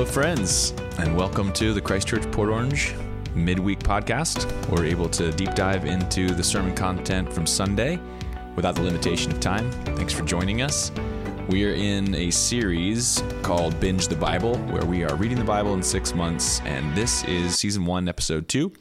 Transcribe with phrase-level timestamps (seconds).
[0.00, 2.94] Hello, friends, and welcome to the Christ Church Port Orange
[3.34, 4.50] midweek podcast.
[4.70, 8.00] We're able to deep dive into the sermon content from Sunday
[8.56, 9.70] without the limitation of time.
[9.70, 10.90] Thanks for joining us.
[11.50, 15.74] We are in a series called Binge the Bible, where we are reading the Bible
[15.74, 18.72] in six months, and this is season one, episode two.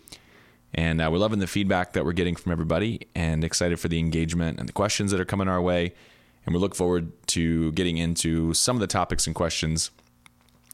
[0.73, 3.99] And uh, we're loving the feedback that we're getting from everybody and excited for the
[3.99, 5.93] engagement and the questions that are coming our way.
[6.45, 9.91] And we look forward to getting into some of the topics and questions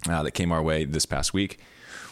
[0.10, 1.60] uh, that came our way this past week.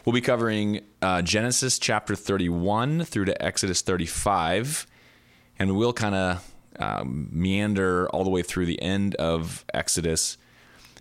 [0.05, 4.85] We'll be covering uh, Genesis chapter 31 through to Exodus 35,
[5.57, 10.37] and we'll kind of um, meander all the way through the end of Exodus,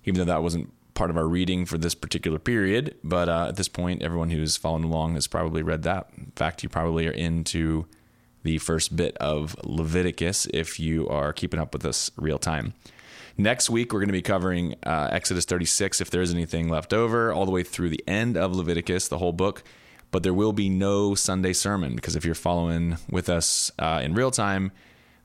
[0.05, 2.95] even though that wasn't part of our reading for this particular period.
[3.03, 6.09] But uh, at this point, everyone who's following along has probably read that.
[6.17, 7.87] In fact, you probably are into
[8.43, 12.75] the first bit of Leviticus if you are keeping up with us real time.
[13.37, 17.33] Next week, we're going to be covering uh, Exodus 36, if there's anything left over,
[17.33, 19.63] all the way through the end of Leviticus, the whole book.
[20.11, 24.15] But there will be no Sunday sermon because if you're following with us uh, in
[24.15, 24.71] real time,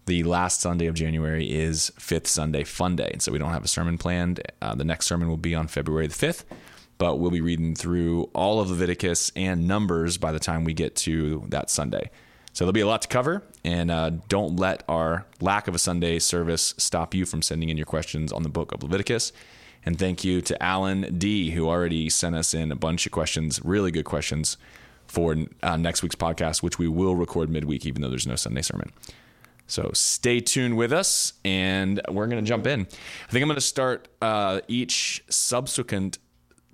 [0.06, 3.10] the last Sunday of January is Fifth Sunday Fun Day.
[3.12, 4.40] And so we don't have a sermon planned.
[4.62, 6.46] Uh, the next sermon will be on February the 5th,
[6.98, 10.96] but we'll be reading through all of Leviticus and Numbers by the time we get
[10.96, 12.10] to that Sunday.
[12.58, 15.78] So there'll be a lot to cover, and uh, don't let our lack of a
[15.78, 19.32] Sunday service stop you from sending in your questions on the book of Leviticus.
[19.86, 23.64] And thank you to Alan D, who already sent us in a bunch of questions,
[23.64, 24.58] really good questions
[25.06, 28.64] for uh, next week's podcast, which we will record midweek, even though there's no Sunday
[28.64, 28.92] sermon.
[29.68, 32.88] So stay tuned with us, and we're going to jump in.
[33.28, 36.18] I think I'm going to start uh, each subsequent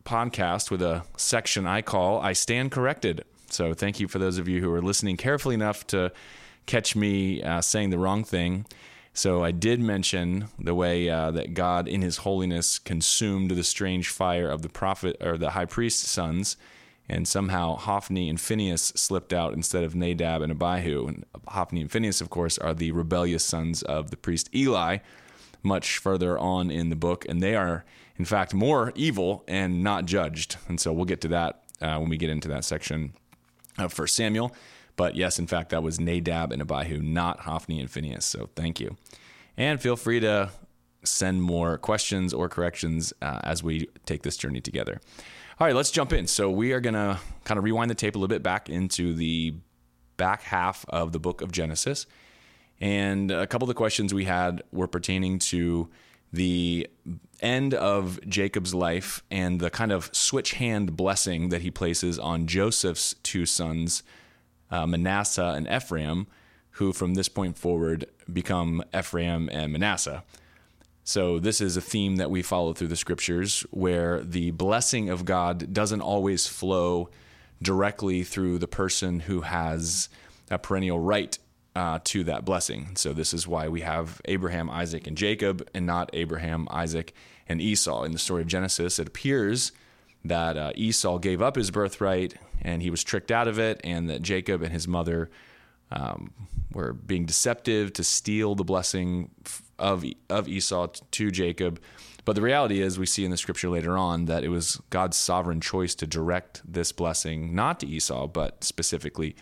[0.06, 3.26] podcast with a section I call I Stand Corrected.
[3.54, 6.12] So thank you for those of you who are listening carefully enough to
[6.66, 8.66] catch me uh, saying the wrong thing.
[9.14, 14.10] So I did mention the way uh, that God, in His holiness, consumed the strange
[14.10, 16.58] fire of the prophet or the high priest's sons,
[17.08, 21.06] and somehow Hophni and Phineas slipped out instead of Nadab and Abihu.
[21.06, 24.98] And Hophni and Phineas, of course, are the rebellious sons of the priest Eli,
[25.62, 27.86] much further on in the book, and they are,
[28.18, 30.58] in fact, more evil and not judged.
[30.68, 33.14] And so we'll get to that uh, when we get into that section
[33.78, 34.56] of Samuel.
[34.96, 38.26] But yes, in fact, that was Nadab and Abihu, not Hophni and Phineas.
[38.26, 38.96] So thank you.
[39.58, 40.52] And feel free to
[41.04, 45.02] send more questions or corrections uh, as we take this journey together.
[45.60, 46.28] All right, let's jump in.
[46.28, 49.14] So we are going to kind of rewind the tape a little bit back into
[49.14, 49.56] the
[50.18, 52.06] back half of the book of Genesis.
[52.80, 55.90] And a couple of the questions we had were pertaining to
[56.34, 56.88] the
[57.40, 62.48] end of Jacob's life and the kind of switch hand blessing that he places on
[62.48, 64.02] Joseph's two sons,
[64.72, 66.26] uh, Manasseh and Ephraim,
[66.72, 70.24] who from this point forward become Ephraim and Manasseh.
[71.06, 75.26] So, this is a theme that we follow through the scriptures where the blessing of
[75.26, 77.10] God doesn't always flow
[77.62, 80.08] directly through the person who has
[80.50, 81.38] a perennial right
[81.76, 82.96] uh, to that blessing.
[82.96, 87.14] So this is why we have Abraham, Isaac, and Jacob, and not Abraham, Isaac,
[87.48, 88.04] and Esau.
[88.04, 89.72] In the story of Genesis, it appears
[90.24, 94.10] that uh, Esau gave up his birthright and he was tricked out of it, and
[94.10, 95.30] that Jacob and his mother
[95.92, 96.32] um,
[96.72, 99.30] were being deceptive to steal the blessing
[99.78, 101.80] of of Esau to Jacob.
[102.26, 105.18] But the reality is, we see in the scripture later on that it was God's
[105.18, 109.36] sovereign choice to direct this blessing not to Esau, but specifically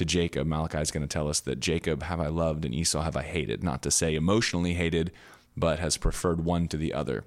[0.00, 0.46] to Jacob.
[0.46, 3.22] Malachi is going to tell us that Jacob have I loved and Esau have I
[3.22, 3.62] hated.
[3.62, 5.12] Not to say emotionally hated,
[5.58, 7.24] but has preferred one to the other.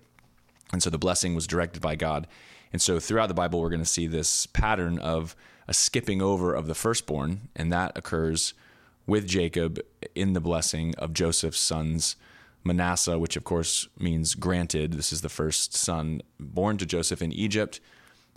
[0.72, 2.26] And so the blessing was directed by God.
[2.72, 5.36] And so throughout the Bible, we're going to see this pattern of
[5.68, 8.56] a skipping over of the firstborn, and that occurs
[9.06, 9.80] with Jacob
[10.16, 12.16] in the blessing of Joseph's sons.
[12.64, 14.94] Manasseh, which of course means granted.
[14.94, 17.80] This is the first son born to Joseph in Egypt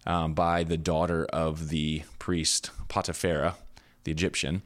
[0.04, 3.54] um, by the daughter of the priest Potiphera,
[4.06, 4.62] the Egyptian.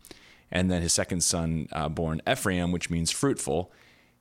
[0.53, 3.73] And then his second son uh, born Ephraim, which means fruitful.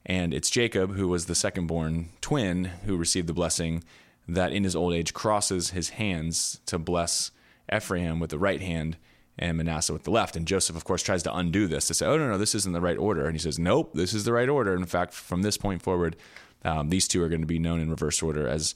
[0.06, 3.83] And it's Jacob, who was the second born twin, who received the blessing
[4.27, 7.31] that in his old age crosses his hands to bless
[7.74, 8.98] Ephraim with the right hand
[9.38, 10.36] and Manasseh with the left.
[10.36, 12.74] And Joseph, of course, tries to undo this to say, oh, no, no, this isn't
[12.74, 13.25] the right order.
[13.25, 14.75] And he says, nope, this is the right order.
[14.75, 16.16] In fact, from this point forward,
[16.63, 18.75] um, these two are going to be known in reverse order as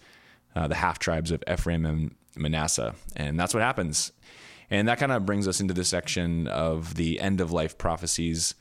[0.56, 2.96] uh, the half tribes of Ephraim and Manasseh.
[3.16, 4.12] And that's what happens.
[4.70, 8.56] And that kind of brings us into the section of the end of life prophecies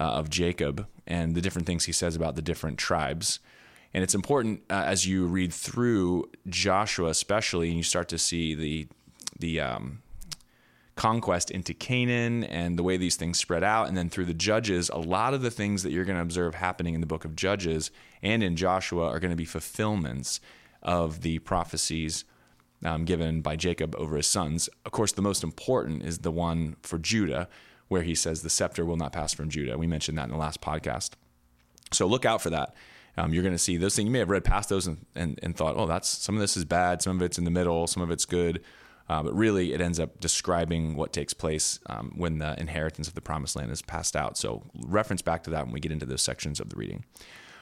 [0.00, 3.40] uh, of Jacob and the different things he says about the different tribes.
[3.94, 8.54] And it's important uh, as you read through Joshua, especially, and you start to see
[8.54, 8.88] the
[9.38, 10.02] the um,
[10.98, 13.86] conquest into Canaan and the way these things spread out.
[13.88, 16.56] And then through the Judges, a lot of the things that you're going to observe
[16.56, 17.90] happening in the book of Judges
[18.20, 20.40] and in Joshua are going to be fulfillments
[20.82, 22.24] of the prophecies
[22.84, 24.68] um, given by Jacob over his sons.
[24.84, 27.48] Of course, the most important is the one for Judah,
[27.88, 29.78] where he says, The scepter will not pass from Judah.
[29.78, 31.10] We mentioned that in the last podcast.
[31.92, 32.74] So look out for that.
[33.16, 34.06] Um, you're going to see those things.
[34.06, 36.56] You may have read past those and, and, and, thought, oh, that's some of this
[36.56, 38.62] is bad, some of it's in the middle, some of it's good.
[39.08, 43.14] Uh, but really, it ends up describing what takes place um, when the inheritance of
[43.14, 44.36] the promised land is passed out.
[44.36, 47.04] So, reference back to that when we get into those sections of the reading.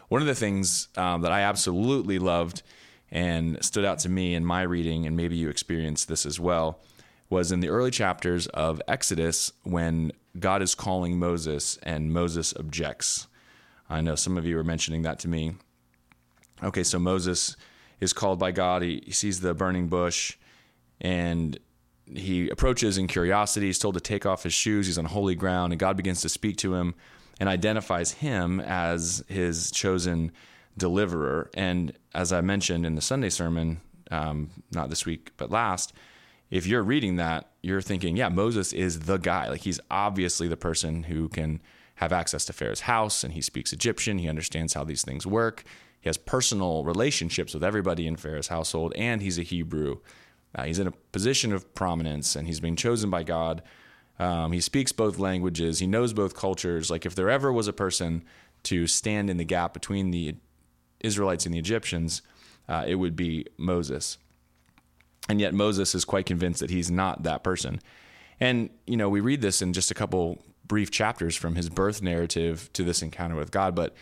[0.08, 2.62] One of the things um, that I absolutely loved
[3.11, 6.81] and stood out to me in my reading, and maybe you experienced this as well,
[7.29, 13.26] was in the early chapters of Exodus when God is calling Moses and Moses objects.
[13.88, 15.55] I know some of you were mentioning that to me.
[16.62, 17.56] Okay, so Moses
[18.00, 18.82] is called by God.
[18.82, 20.37] He, he sees the burning bush
[21.00, 21.59] and
[22.06, 23.67] he approaches in curiosity.
[23.67, 24.87] He's told to take off his shoes.
[24.87, 26.94] He's on holy ground, and God begins to speak to him
[27.41, 30.32] and identifies him as his chosen
[30.76, 31.50] deliverer.
[31.55, 33.81] And as I mentioned in the Sunday sermon,
[34.11, 35.93] um, not this week, but last,
[36.50, 39.49] if you're reading that, you're thinking, yeah, Moses is the guy.
[39.49, 41.61] Like he's obviously the person who can
[41.96, 44.19] have access to Pharaoh's house and he speaks Egyptian.
[44.19, 45.64] He understands how these things work.
[46.00, 49.99] He has personal relationships with everybody in Pharaoh's household, and he's a Hebrew.
[50.55, 53.62] Uh, he's in a position of prominence and he's being chosen by God.
[54.19, 55.81] Um, he speaks both languages.
[55.81, 56.90] He knows both cultures.
[56.90, 58.25] Like if there ever was a person
[58.64, 60.37] to stand in the gap between the
[61.00, 62.22] Israelites and the Egyptians,
[62.69, 64.19] uh, it would be Moses.
[65.28, 67.81] And yet Moses is quite convinced that he's not that person.
[68.38, 72.02] And, you know, we read this in just a couple brief chapters from his birth
[72.02, 73.94] narrative to this encounter with God, but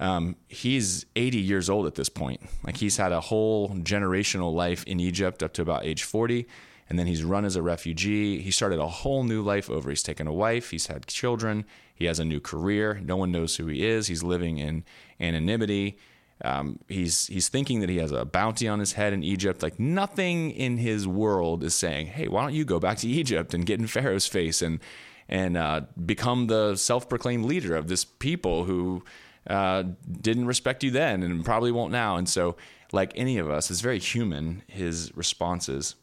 [0.00, 2.40] um, he's 80 years old at this point.
[2.64, 6.46] Like he's had a whole generational life in Egypt up to about age 40.
[6.88, 8.40] And then he's run as a refugee.
[8.40, 9.88] He started a whole new life over.
[9.88, 10.70] He's taken a wife.
[10.70, 11.64] He's had children.
[11.94, 13.00] He has a new career.
[13.02, 14.08] No one knows who he is.
[14.08, 14.84] He's living in
[15.18, 15.96] anonymity.
[16.44, 19.62] Um, he's he's thinking that he has a bounty on his head in Egypt.
[19.62, 23.54] Like nothing in his world is saying, "Hey, why don't you go back to Egypt
[23.54, 24.78] and get in Pharaoh's face and
[25.26, 29.02] and uh, become the self-proclaimed leader of this people who
[29.48, 29.84] uh,
[30.20, 32.56] didn't respect you then and probably won't now?" And so,
[32.92, 34.62] like any of us, it's very human.
[34.66, 35.94] His responses,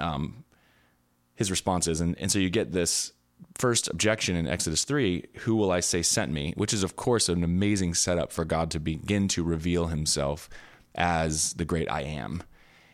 [0.00, 0.44] um,
[1.36, 3.12] his responses, and and so you get this
[3.56, 6.54] first objection in Exodus 3, who will I say sent me?
[6.56, 10.48] Which is, of course, an amazing setup for God to begin to reveal himself
[10.94, 12.42] as the great I am.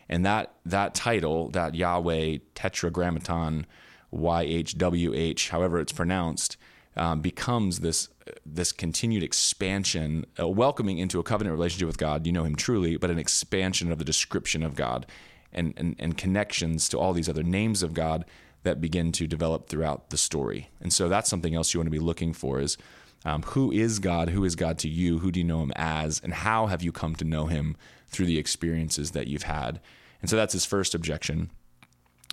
[0.09, 3.67] And that, that title, that Yahweh Tetragrammaton,
[4.13, 6.57] YHWH, however it's pronounced,
[6.97, 8.09] um, becomes this
[8.45, 12.27] this continued expansion, a welcoming into a covenant relationship with God.
[12.27, 15.07] You know Him truly, but an expansion of the description of God,
[15.53, 18.25] and and, and connections to all these other names of God
[18.63, 20.71] that begin to develop throughout the story.
[20.81, 22.77] And so that's something else you want to be looking for is
[23.25, 24.31] um, who is God?
[24.31, 25.19] Who is God to you?
[25.19, 26.21] Who do you know him as?
[26.23, 27.77] And how have you come to know him
[28.09, 29.81] through the experiences that you've had?
[30.21, 31.51] And so that's his first objection.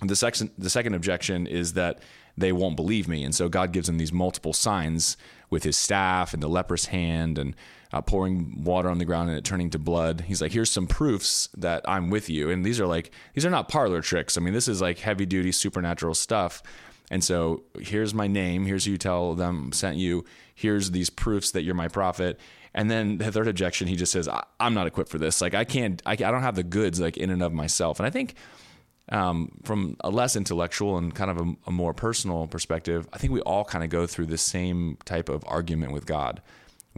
[0.02, 2.00] The second, the second objection is that
[2.36, 3.24] they won't believe me.
[3.24, 5.16] And so God gives them these multiple signs
[5.50, 7.56] with his staff and the leprous hand and
[7.92, 10.22] uh, pouring water on the ground and it turning to blood.
[10.22, 12.50] He's like, here's some proofs that I'm with you.
[12.50, 14.36] And these are like, these are not parlor tricks.
[14.36, 16.62] I mean, this is like heavy duty supernatural stuff.
[17.10, 18.66] And so here's my name.
[18.66, 20.24] Here's who you tell them sent you.
[20.54, 22.38] Here's these proofs that you're my prophet.
[22.74, 24.28] And then the third objection, he just says,
[24.60, 25.40] I'm not equipped for this.
[25.40, 27.98] Like I can't, I, I don't have the goods like in and of myself.
[27.98, 28.34] And I think
[29.08, 33.32] um, from a less intellectual and kind of a, a more personal perspective, I think
[33.32, 36.42] we all kind of go through the same type of argument with God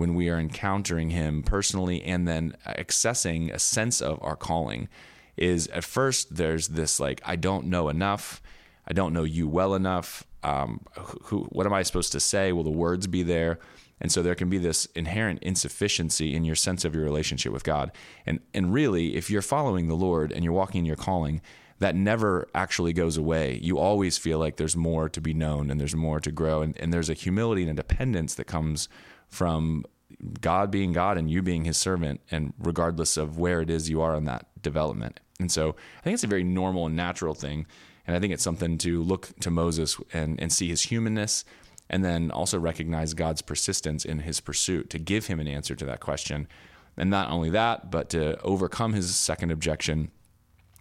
[0.00, 4.88] when we are encountering Him personally and then accessing a sense of our calling
[5.37, 8.40] is at first there's this like, I don't know enough.
[8.88, 10.25] I don't know you well enough.
[10.42, 10.80] Um,
[11.25, 12.50] who, what am I supposed to say?
[12.50, 13.59] Will the words be there?
[14.00, 17.62] And so there can be this inherent insufficiency in your sense of your relationship with
[17.62, 17.92] God.
[18.25, 21.42] And and really, if you're following the Lord and you're walking in your calling,
[21.80, 23.59] that never actually goes away.
[23.62, 26.62] You always feel like there's more to be known and there's more to grow.
[26.62, 28.88] And, and there's a humility and a dependence that comes
[29.31, 29.85] from
[30.41, 34.03] God being God and you being his servant, and regardless of where it is you
[34.03, 35.21] are in that development.
[35.39, 35.71] And so
[36.01, 37.67] I think it's a very normal and natural thing.
[38.07, 41.45] And I think it's something to look to Moses and, and see his humanness
[41.89, 45.85] and then also recognize God's persistence in his pursuit to give him an answer to
[45.87, 46.47] that question.
[46.97, 50.11] And not only that, but to overcome his second objection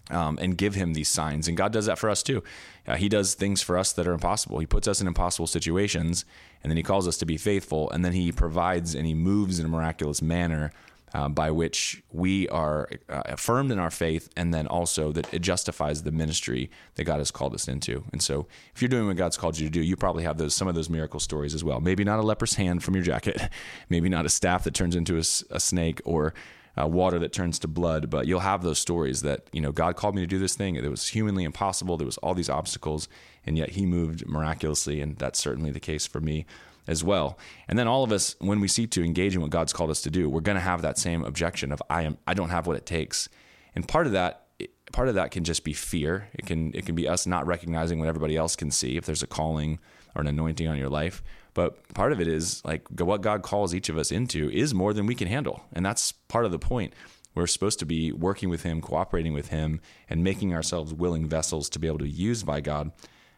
[0.09, 1.47] um, and give him these signs.
[1.47, 2.43] And God does that for us too.
[2.87, 4.59] Uh, he does things for us that are impossible.
[4.59, 6.25] He puts us in impossible situations,
[6.63, 9.59] and then He calls us to be faithful, and then He provides and He moves
[9.59, 10.71] in a miraculous manner.
[11.11, 15.39] Uh, by which we are uh, affirmed in our faith, and then also that it
[15.39, 18.03] justifies the ministry that God has called us into.
[18.11, 20.53] And so, if you're doing what God's called you to do, you probably have those
[20.53, 21.81] some of those miracle stories as well.
[21.81, 23.41] Maybe not a leper's hand from your jacket,
[23.89, 26.35] maybe not a staff that turns into a, a snake, or
[26.79, 28.09] uh, water that turns to blood.
[28.09, 30.75] But you'll have those stories that, you know, God called me to do this thing.
[30.75, 31.97] It was humanly impossible.
[31.97, 33.07] There was all these obstacles,
[33.45, 35.01] and yet he moved miraculously.
[35.01, 36.45] And that's certainly the case for me
[36.87, 37.37] as well.
[37.67, 40.01] And then all of us, when we seek to engage in what God's called us
[40.01, 42.67] to do, we're going to have that same objection of I am I don't have
[42.67, 43.29] what it takes.
[43.75, 44.47] And part of that
[44.91, 46.29] part of that can just be fear.
[46.33, 49.23] It can it can be us not recognizing what everybody else can see if there's
[49.23, 49.79] a calling
[50.15, 51.21] or an anointing on your life.
[51.53, 54.93] But part of it is like what God calls each of us into is more
[54.93, 55.63] than we can handle.
[55.73, 56.93] And that's part of the point.
[57.35, 61.69] We're supposed to be working with Him, cooperating with Him, and making ourselves willing vessels
[61.69, 62.91] to be able to be used by God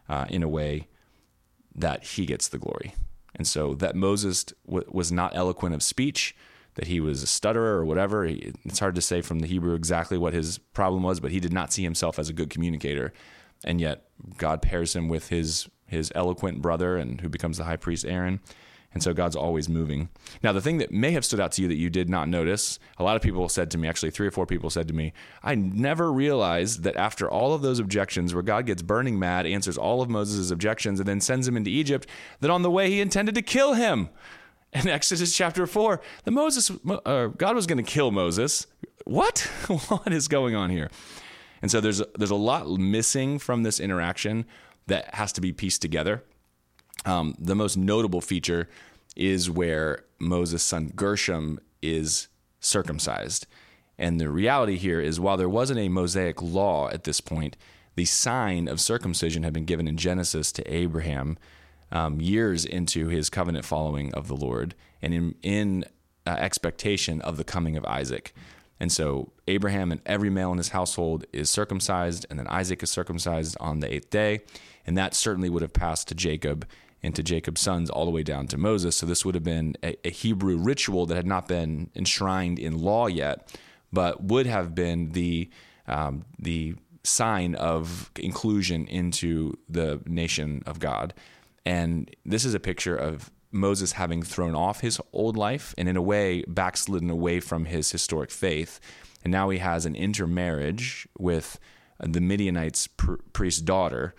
[0.08, 0.88] uh, in a way
[1.74, 2.94] that He gets the glory.
[3.34, 6.34] And so that Moses w- was not eloquent of speech,
[6.74, 8.24] that he was a stutterer or whatever.
[8.24, 11.40] He, it's hard to say from the Hebrew exactly what his problem was, but he
[11.40, 13.12] did not see himself as a good communicator.
[13.64, 17.76] And yet God pairs him with his his eloquent brother and who becomes the high
[17.76, 18.40] priest Aaron.
[18.94, 20.10] And so God's always moving.
[20.42, 22.78] Now, the thing that may have stood out to you that you did not notice,
[22.98, 25.14] a lot of people said to me, actually, three or four people said to me,
[25.42, 29.78] I never realized that after all of those objections, where God gets burning mad, answers
[29.78, 32.06] all of Moses' objections, and then sends him into Egypt,
[32.40, 34.10] that on the way he intended to kill him.
[34.74, 36.70] In Exodus chapter 4, the Moses,
[37.04, 38.66] uh, God was going to kill Moses.
[39.04, 39.38] What?
[39.88, 40.90] what is going on here?
[41.62, 44.46] And so there's there's a lot missing from this interaction
[44.86, 46.22] that has to be pieced together.
[47.04, 48.68] Um, the most notable feature
[49.16, 52.28] is where Moses' son Gershom is
[52.60, 53.46] circumcised.
[53.98, 57.56] And the reality here is while there wasn't a Mosaic law at this point,
[57.94, 61.38] the sign of circumcision had been given in Genesis to Abraham
[61.90, 65.84] um, years into his covenant following of the Lord and in, in
[66.26, 68.34] uh, expectation of the coming of Isaac.
[68.80, 72.90] And so Abraham and every male in his household is circumcised, and then Isaac is
[72.90, 74.40] circumcised on the eighth day.
[74.86, 76.66] And that certainly would have passed to Jacob
[77.02, 78.96] and to Jacob's sons all the way down to Moses.
[78.96, 82.78] So this would have been a, a Hebrew ritual that had not been enshrined in
[82.78, 83.56] law yet,
[83.92, 85.50] but would have been the
[85.86, 91.12] um, the sign of inclusion into the nation of God.
[91.66, 95.96] And this is a picture of Moses having thrown off his old life and, in
[95.96, 98.80] a way, backslidden away from his historic faith.
[99.24, 101.58] And now he has an intermarriage with
[101.98, 104.14] the Midianite's pr- priest's daughter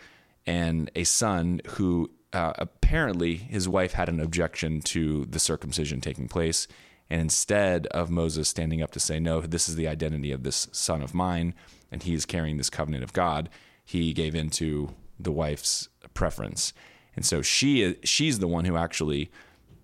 [0.45, 6.27] and a son who uh, apparently his wife had an objection to the circumcision taking
[6.27, 6.67] place.
[7.09, 10.67] And instead of Moses standing up to say, No, this is the identity of this
[10.71, 11.53] son of mine,
[11.91, 13.49] and he is carrying this covenant of God,
[13.85, 16.73] he gave in to the wife's preference.
[17.15, 19.29] And so she she's the one who actually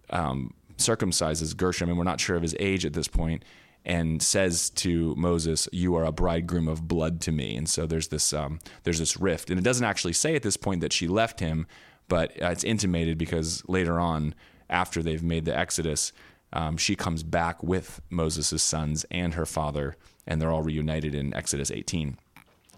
[0.10, 3.44] um, circumcises Gershom, and we're not sure of his age at this point,
[3.90, 8.10] and says to Moses, "You are a bridegroom of blood to me." And so there's
[8.10, 11.08] this um, there's this rift, and it doesn't actually say at this point that she
[11.08, 11.66] left him,
[12.08, 14.36] but uh, it's intimated because later on,
[14.70, 16.14] after they've made the exodus,
[16.54, 19.96] um, she comes back with Moses' sons and her father,
[20.28, 22.16] and they're all reunited in Exodus 18.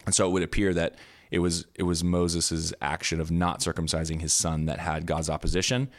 [0.05, 0.95] And so it would appear that
[1.29, 5.89] it was it was Moses' action of not circumcising his son that had God's opposition,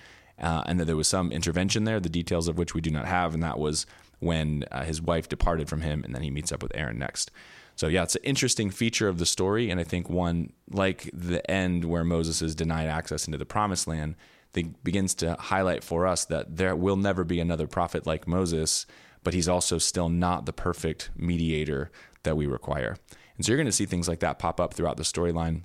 [0.40, 3.04] uh, and that there was some intervention there, the details of which we do not
[3.04, 3.84] have, and that was
[4.22, 7.30] when uh, his wife departed from him, and then he meets up with Aaron next.
[7.74, 11.48] So yeah, it's an interesting feature of the story, and I think one like the
[11.50, 14.14] end where Moses is denied access into the promised land,
[14.52, 18.86] begins to highlight for us that there will never be another prophet like Moses,
[19.24, 21.90] but he's also still not the perfect mediator
[22.22, 22.96] that we require.
[23.36, 25.62] And so you're going to see things like that pop up throughout the storyline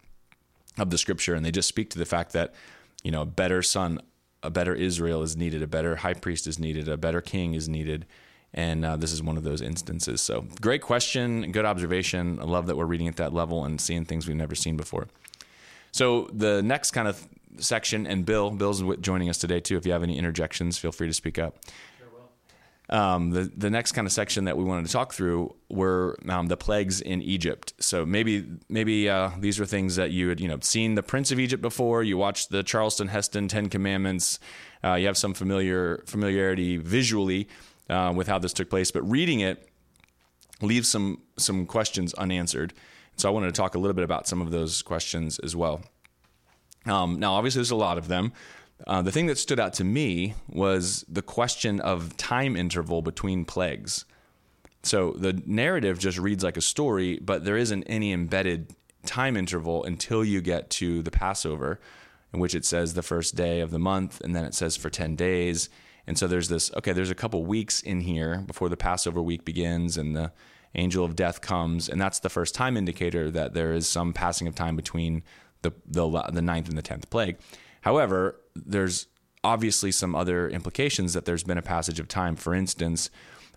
[0.78, 1.36] of the scripture.
[1.36, 2.56] And they just speak to the fact that,
[3.04, 4.00] you know, a better son,
[4.42, 7.68] a better Israel is needed, a better high priest is needed, a better king is
[7.68, 8.06] needed.
[8.58, 10.20] And uh, this is one of those instances.
[10.20, 12.40] So great question, good observation.
[12.42, 15.08] I love that we're reading at that level and seeing things we've never seen before.
[15.92, 17.24] So the next kind of
[17.58, 19.78] section, and Bill, Bill's joining us today too.
[19.78, 21.60] If you have any interjections, feel free to speak up.
[22.90, 26.48] Um, the the next kind of section that we wanted to talk through were um,
[26.48, 27.74] the plagues in Egypt.
[27.80, 31.32] So maybe maybe uh, these were things that you had you know seen the Prince
[31.32, 32.02] of Egypt before.
[32.02, 34.40] You watched the Charlton Heston Ten Commandments.
[34.84, 37.50] Uh, you have some familiar familiarity visually
[37.89, 39.67] uh, with how this took place, but reading it
[40.62, 42.74] leaves some some questions unanswered.
[43.15, 45.82] So I wanted to talk a little bit about some of those questions as well.
[46.86, 48.32] Um, now, obviously, there's a lot of them.
[48.86, 53.44] Uh, the thing that stood out to me was the question of time interval between
[53.44, 54.06] plagues.
[54.84, 58.75] So the narrative just reads like a story, but there isn't any embedded
[59.06, 61.79] time interval until you get to the Passover,
[62.34, 64.89] in which it says the first day of the month, and then it says for
[64.89, 65.70] 10 days.
[66.08, 69.44] And so there's this, okay, there's a couple weeks in here before the Passover week
[69.44, 70.32] begins and the
[70.74, 71.90] angel of death comes.
[71.90, 75.24] And that's the first time indicator that there is some passing of time between
[75.62, 77.38] the, the, the ninth and the 10th plague.
[77.82, 79.08] However, there's
[79.44, 82.36] obviously some other implications that there's been a passage of time.
[82.36, 83.10] For instance,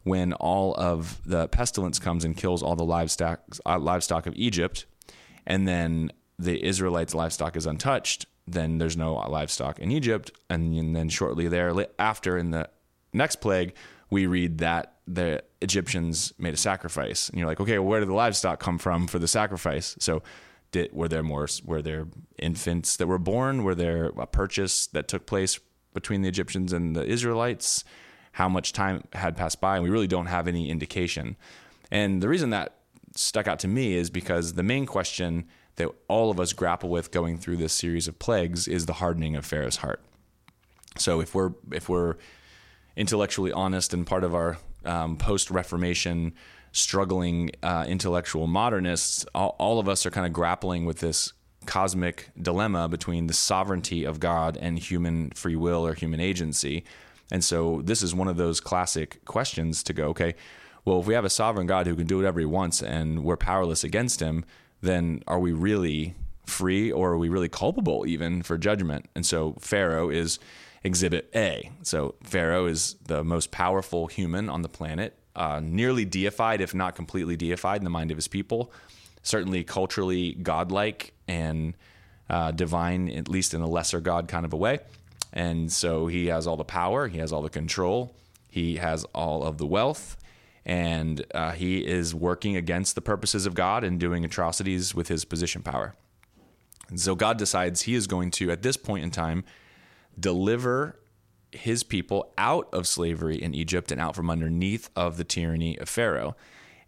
[0.03, 4.87] when all of the pestilence comes and kills all the livestock uh, livestock of Egypt,
[5.47, 11.09] and then the Israelites' livestock is untouched, then there's no livestock in Egypt, and then
[11.09, 12.69] shortly thereafter, in the
[13.13, 13.75] next plague,
[14.11, 18.09] we read that the Egyptians made a sacrifice, and you're like, okay, well, where did
[18.09, 19.97] the livestock come from for the sacrifice?
[19.99, 20.23] So,
[20.73, 21.49] did were there more?
[21.65, 22.07] Were there
[22.39, 23.65] infants that were born?
[23.65, 25.59] Were there a purchase that took place
[25.95, 27.85] between the Egyptians and the Israelites?
[28.33, 29.75] How much time had passed by?
[29.75, 31.37] And we really don't have any indication.
[31.91, 32.77] And the reason that
[33.17, 35.49] stuck out to me is because the main question
[35.81, 39.35] that all of us grapple with going through this series of plagues is the hardening
[39.35, 40.01] of Pharaoh's heart.
[40.99, 42.17] So if we're if we're
[42.97, 46.35] intellectually honest and part of our um, post Reformation
[46.73, 51.33] struggling uh, intellectual modernists, all, all of us are kind of grappling with this
[51.65, 56.85] cosmic dilemma between the sovereignty of God and human free will or human agency.
[57.33, 60.35] And so this is one of those classic questions to go, okay,
[60.85, 63.37] well, if we have a sovereign God who can do whatever he wants and we're
[63.37, 64.45] powerless against him,
[64.81, 66.15] then are we really
[66.47, 69.07] free or are we really culpable even for judgment?
[69.15, 70.39] And so Pharaoh is
[70.83, 71.71] exhibit A.
[71.83, 76.95] So Pharaoh is the most powerful human on the planet, uh, nearly deified, if not
[76.95, 78.73] completely deified in the mind of his people,
[79.23, 81.75] certainly culturally godlike and
[82.29, 84.79] uh, divine, at least in a lesser god kind of a way.
[85.33, 88.15] And so he has all the power, he has all the control,
[88.49, 90.17] he has all of the wealth,
[90.71, 95.25] and uh, he is working against the purposes of God and doing atrocities with his
[95.25, 95.97] position power.
[96.89, 99.43] And so God decides he is going to, at this point in time,
[100.19, 101.01] deliver
[101.51, 105.89] his people out of slavery in Egypt and out from underneath of the tyranny of
[105.89, 106.37] Pharaoh.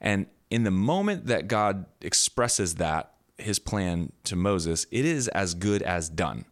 [0.01, 5.55] And in the moment that God expresses that, his plan to Moses, it is as
[5.55, 6.45] good as done.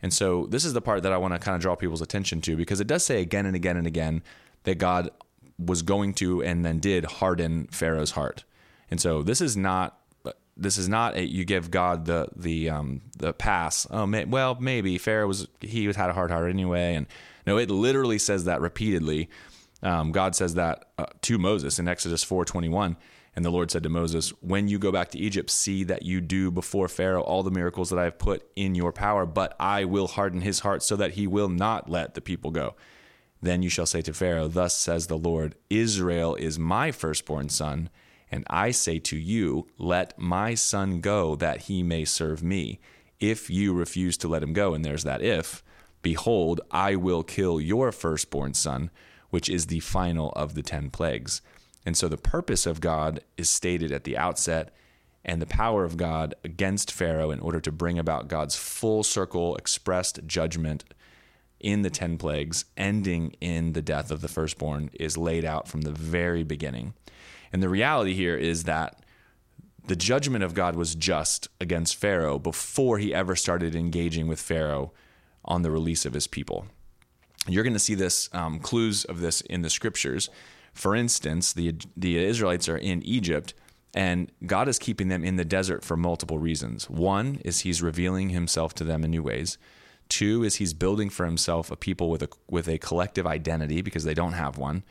[0.00, 2.40] And so this is the part that I want to kind of draw people's attention
[2.40, 4.22] to because it does say again and again and again
[4.62, 5.10] that God
[5.66, 8.44] was going to and then did harden Pharaoh's heart.
[8.90, 9.98] And so this is not
[10.56, 13.86] this is not a, you give God the the um, the pass.
[13.90, 17.06] Oh, may, well, maybe Pharaoh was he was had a hard heart anyway, and
[17.46, 19.28] no, it literally says that repeatedly.
[19.82, 22.96] Um, God says that uh, to Moses in Exodus four twenty one,
[23.34, 26.20] and the Lord said to Moses, "When you go back to Egypt, see that you
[26.20, 29.84] do before Pharaoh all the miracles that I have put in your power, but I
[29.86, 32.74] will harden his heart so that he will not let the people go."
[33.42, 37.90] Then you shall say to Pharaoh, Thus says the Lord, Israel is my firstborn son
[38.32, 42.80] and I say to you, let my son go that he may serve me.
[43.20, 45.62] If you refuse to let him go, and there's that if,
[46.00, 48.90] behold, I will kill your firstborn son,
[49.28, 51.42] which is the final of the 10 plagues.
[51.84, 54.74] And so the purpose of God is stated at the outset,
[55.24, 59.56] and the power of God against Pharaoh in order to bring about God's full circle
[59.56, 60.84] expressed judgment
[61.62, 65.82] in the 10 plagues, ending in the death of the firstborn, is laid out from
[65.82, 66.94] the very beginning.
[67.52, 69.02] And the reality here is that
[69.86, 74.92] the judgment of God was just against Pharaoh before he ever started engaging with Pharaoh
[75.44, 76.66] on the release of his people.
[77.48, 80.30] You're going to see this um, clues of this in the scriptures.
[80.72, 83.54] For instance, the the Israelites are in Egypt,
[83.94, 86.88] and God is keeping them in the desert for multiple reasons.
[86.88, 89.58] One is He's revealing Himself to them in new ways.
[90.12, 94.04] Two is He's building for Himself a people with a with a collective identity because
[94.04, 94.82] they don't have one.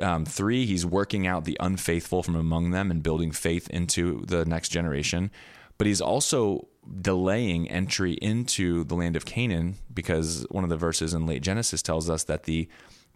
[0.00, 4.46] Um, three, he's working out the unfaithful from among them and building faith into the
[4.46, 5.30] next generation.
[5.76, 6.68] But he's also
[7.02, 11.82] delaying entry into the land of Canaan because one of the verses in late Genesis
[11.82, 12.66] tells us that the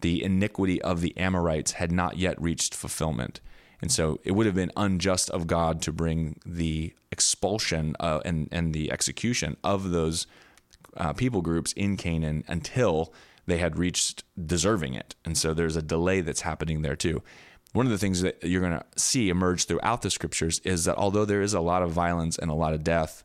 [0.01, 3.41] the iniquity of the Amorites had not yet reached fulfillment.
[3.81, 8.47] And so it would have been unjust of God to bring the expulsion uh, and,
[8.51, 10.27] and the execution of those
[10.97, 13.13] uh, people groups in Canaan until
[13.45, 15.15] they had reached deserving it.
[15.25, 17.21] And so there's a delay that's happening there too.
[17.73, 20.97] One of the things that you're going to see emerge throughout the scriptures is that
[20.97, 23.23] although there is a lot of violence and a lot of death,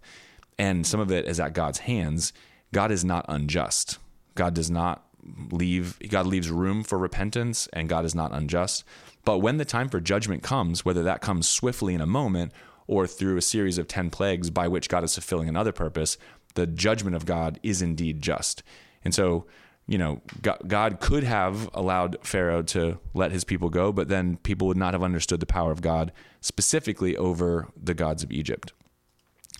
[0.59, 2.33] and some of it is at God's hands,
[2.72, 3.98] God is not unjust.
[4.35, 5.05] God does not
[5.50, 8.85] leave, God leaves room for repentance, and God is not unjust.
[9.24, 12.52] But when the time for judgment comes, whether that comes swiftly in a moment
[12.87, 16.16] or through a series of 10 plagues by which God is fulfilling another purpose,
[16.56, 18.62] the judgment of God is indeed just.
[19.04, 19.46] And so
[19.88, 20.20] you know,
[20.66, 24.94] God could have allowed Pharaoh to let his people go, but then people would not
[24.94, 28.72] have understood the power of God specifically over the gods of Egypt.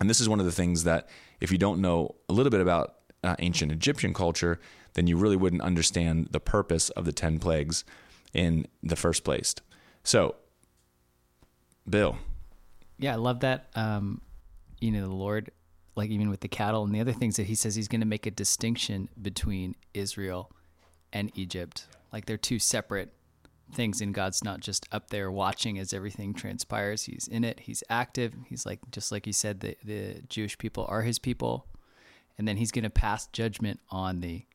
[0.01, 1.07] And this is one of the things that,
[1.39, 4.59] if you don't know a little bit about uh, ancient Egyptian culture,
[4.93, 7.85] then you really wouldn't understand the purpose of the 10 plagues
[8.33, 9.55] in the first place.
[10.03, 10.35] So,
[11.89, 12.17] Bill.
[12.99, 13.67] Yeah, I love that.
[13.75, 14.21] Um,
[14.81, 15.51] you know, the Lord
[15.97, 18.07] like even with the cattle and the other things that he says he's going to
[18.07, 20.51] make a distinction between Israel
[21.11, 21.87] and Egypt.
[22.13, 23.13] Like they're two separate
[23.73, 27.03] things, and God's not just up there watching as everything transpires.
[27.03, 27.61] He's in it.
[27.61, 28.33] He's active.
[28.47, 31.65] He's like just like you said, the the Jewish people are His people,
[32.37, 34.45] and then He's going to pass judgment on the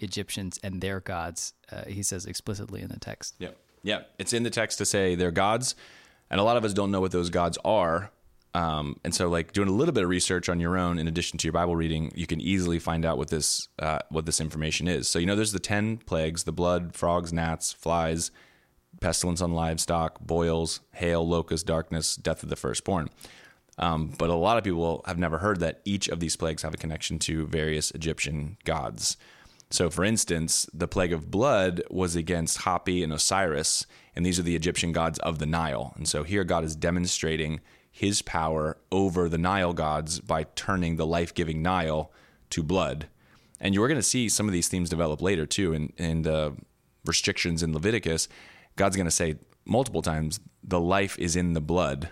[0.00, 1.54] Egyptians and their gods.
[1.70, 3.34] Uh, he says explicitly in the text.
[3.38, 3.50] Yeah.
[3.82, 4.02] Yeah.
[4.18, 5.74] It's in the text to say they're gods.
[6.28, 8.10] And a lot of us don't know what those gods are.
[8.56, 11.36] Um, and so, like doing a little bit of research on your own, in addition
[11.38, 14.88] to your Bible reading, you can easily find out what this uh, what this information
[14.88, 15.08] is.
[15.08, 18.30] So you know, there's the ten plagues: the blood, frogs, gnats, flies,
[19.02, 23.10] pestilence on livestock, boils, hail, locust, darkness, death of the firstborn.
[23.76, 26.72] Um, but a lot of people have never heard that each of these plagues have
[26.72, 29.18] a connection to various Egyptian gods.
[29.68, 34.44] So, for instance, the plague of blood was against Hapi and Osiris, and these are
[34.44, 35.92] the Egyptian gods of the Nile.
[35.96, 37.60] And so here God is demonstrating
[37.96, 42.12] his power over the Nile gods by turning the life giving Nile
[42.50, 43.06] to blood.
[43.58, 46.54] And you're going to see some of these themes develop later too in, in the
[47.06, 48.28] restrictions in Leviticus.
[48.76, 52.10] God's going to say multiple times, the life is in the blood.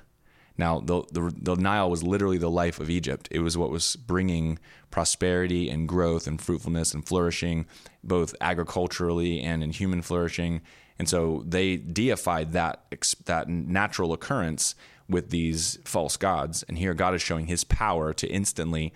[0.57, 3.29] Now, the, the, the, Nile was literally the life of Egypt.
[3.31, 4.59] It was what was bringing
[4.91, 7.67] prosperity and growth and fruitfulness and flourishing,
[8.03, 10.63] both agriculturally and in human flourishing.
[10.99, 12.87] And so they deified that,
[13.27, 14.75] that natural occurrence
[15.09, 16.63] with these false gods.
[16.69, 18.93] And here God is showing his power to instantly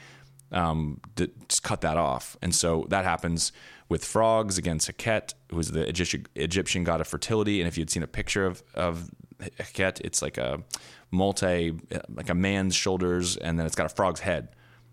[0.51, 1.31] um, to
[1.63, 2.37] cut that off.
[2.41, 3.53] And so that happens
[3.89, 7.61] with frogs against Heket, who is the Egyptian, Egyptian god of fertility.
[7.61, 10.63] And if you'd seen a picture of, of Heket, it's like a
[11.11, 11.75] multi,
[12.09, 14.49] like a man's shoulders, and then it's got a frog's head.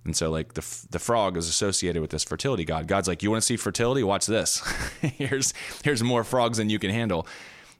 [0.05, 2.87] And so, like the the frog is associated with this fertility god.
[2.87, 4.03] God's like, you want to see fertility?
[4.03, 4.61] Watch this.
[5.01, 7.27] here's here's more frogs than you can handle.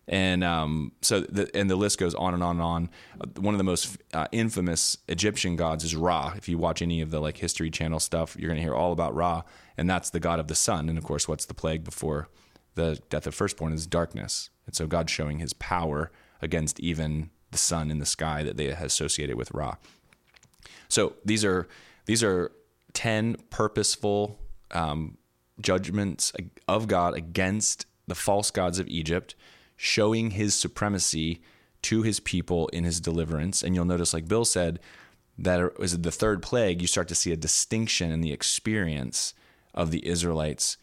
[0.08, 2.90] And um, so, the, and the list goes on and on and on.
[3.38, 6.34] One of the most uh, infamous Egyptian gods is Ra.
[6.38, 8.92] If you watch any of the like History Channel stuff, you're going to hear all
[8.92, 9.42] about Ra,
[9.78, 10.90] and that's the god of the sun.
[10.90, 12.30] And of course, what's the plague before
[12.76, 14.52] the death of firstborn is darkness.
[14.68, 18.68] And so, God's showing His power against even the sun in the sky that they
[18.68, 19.76] associated with Ra.
[20.88, 21.68] So these are
[22.06, 22.52] these are
[22.94, 24.40] ten purposeful
[24.72, 25.18] um,
[25.62, 26.34] judgments
[26.68, 29.36] of God against the false gods of Egypt,
[29.76, 31.42] showing His supremacy
[31.84, 33.64] to His people in His deliverance.
[33.64, 34.80] And you'll notice, like Bill said,
[35.38, 36.82] that the third plague.
[36.82, 39.34] You start to see a distinction in the experience
[39.74, 40.78] of the Israelites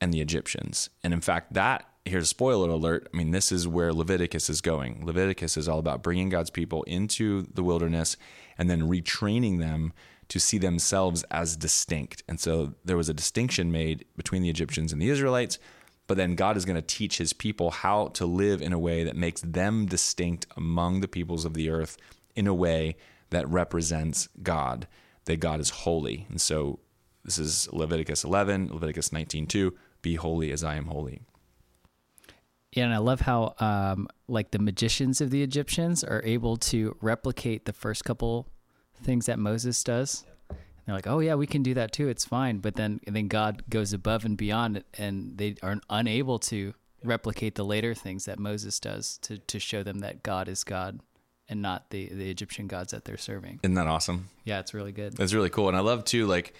[0.00, 0.90] and the Egyptians.
[1.02, 3.08] And in fact, that here's a spoiler alert.
[3.12, 5.04] I mean, this is where Leviticus is going.
[5.04, 8.16] Leviticus is all about bringing God's people into the wilderness
[8.58, 9.92] and then retraining them
[10.28, 12.22] to see themselves as distinct.
[12.28, 15.58] And so there was a distinction made between the Egyptians and the Israelites,
[16.06, 19.04] but then God is going to teach his people how to live in a way
[19.04, 21.96] that makes them distinct among the peoples of the earth
[22.34, 22.96] in a way
[23.30, 24.86] that represents God,
[25.24, 26.26] that God is holy.
[26.28, 26.80] And so
[27.24, 31.22] this is Leviticus 11, Leviticus 19:2, be holy as I am holy.
[32.72, 36.96] Yeah, and I love how um, like the magicians of the Egyptians are able to
[37.00, 38.48] replicate the first couple
[39.02, 40.24] things that Moses does.
[40.86, 42.08] They're like, "Oh yeah, we can do that too.
[42.08, 46.74] It's fine." But then then God goes above and beyond, and they are unable to
[47.02, 51.00] replicate the later things that Moses does to to show them that God is God
[51.48, 53.60] and not the the Egyptian gods that they're serving.
[53.62, 54.28] Isn't that awesome?
[54.44, 55.18] Yeah, it's really good.
[55.18, 56.26] It's really cool, and I love too.
[56.26, 56.54] Like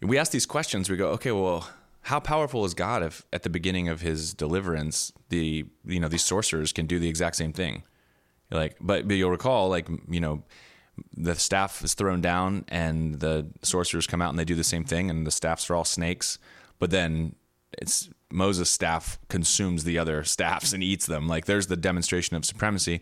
[0.00, 1.68] we ask these questions, we go, "Okay, well."
[2.02, 6.24] how powerful is God if at the beginning of his deliverance the you know these
[6.24, 7.82] sorcerers can do the exact same thing
[8.50, 10.42] like but, but you'll recall like you know
[11.16, 14.84] the staff is thrown down and the sorcerers come out and they do the same
[14.84, 16.38] thing and the staffs are all snakes
[16.78, 17.34] but then
[17.72, 22.44] it's Moses staff consumes the other staffs and eats them like there's the demonstration of
[22.44, 23.00] supremacy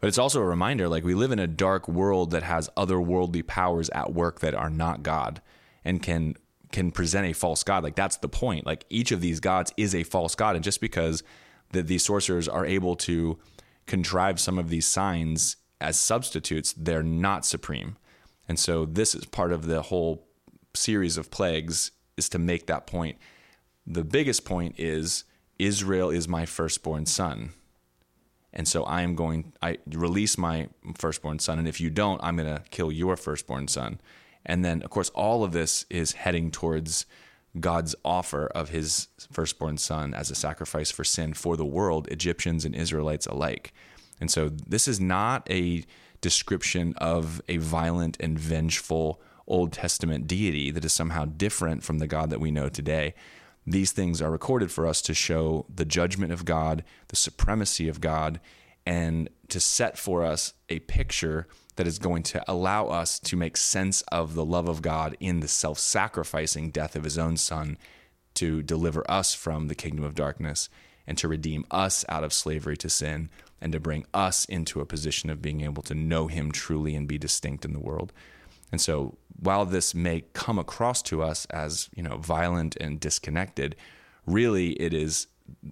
[0.00, 3.46] but it's also a reminder like we live in a dark world that has otherworldly
[3.46, 5.40] powers at work that are not God
[5.84, 6.36] and can
[6.72, 7.82] can present a false god.
[7.82, 8.66] Like that's the point.
[8.66, 11.22] Like each of these gods is a false god, and just because
[11.72, 13.38] that these sorcerers are able to
[13.86, 17.96] contrive some of these signs as substitutes, they're not supreme.
[18.48, 20.26] And so this is part of the whole
[20.74, 23.18] series of plagues is to make that point.
[23.86, 25.24] The biggest point is
[25.58, 27.50] Israel is my firstborn son.
[28.52, 32.36] And so I am going I release my firstborn son and if you don't I'm
[32.36, 34.00] going to kill your firstborn son.
[34.44, 37.06] And then, of course, all of this is heading towards
[37.58, 42.64] God's offer of his firstborn son as a sacrifice for sin for the world, Egyptians
[42.64, 43.72] and Israelites alike.
[44.20, 45.84] And so, this is not a
[46.20, 52.06] description of a violent and vengeful Old Testament deity that is somehow different from the
[52.06, 53.14] God that we know today.
[53.66, 58.00] These things are recorded for us to show the judgment of God, the supremacy of
[58.00, 58.40] God,
[58.86, 63.56] and to set for us a picture that is going to allow us to make
[63.56, 67.76] sense of the love of God in the self sacrificing death of his own son
[68.34, 70.68] to deliver us from the kingdom of darkness
[71.06, 73.28] and to redeem us out of slavery to sin
[73.60, 77.06] and to bring us into a position of being able to know him truly and
[77.06, 78.12] be distinct in the world.
[78.72, 83.76] And so while this may come across to us as, you know, violent and disconnected,
[84.26, 85.26] really it is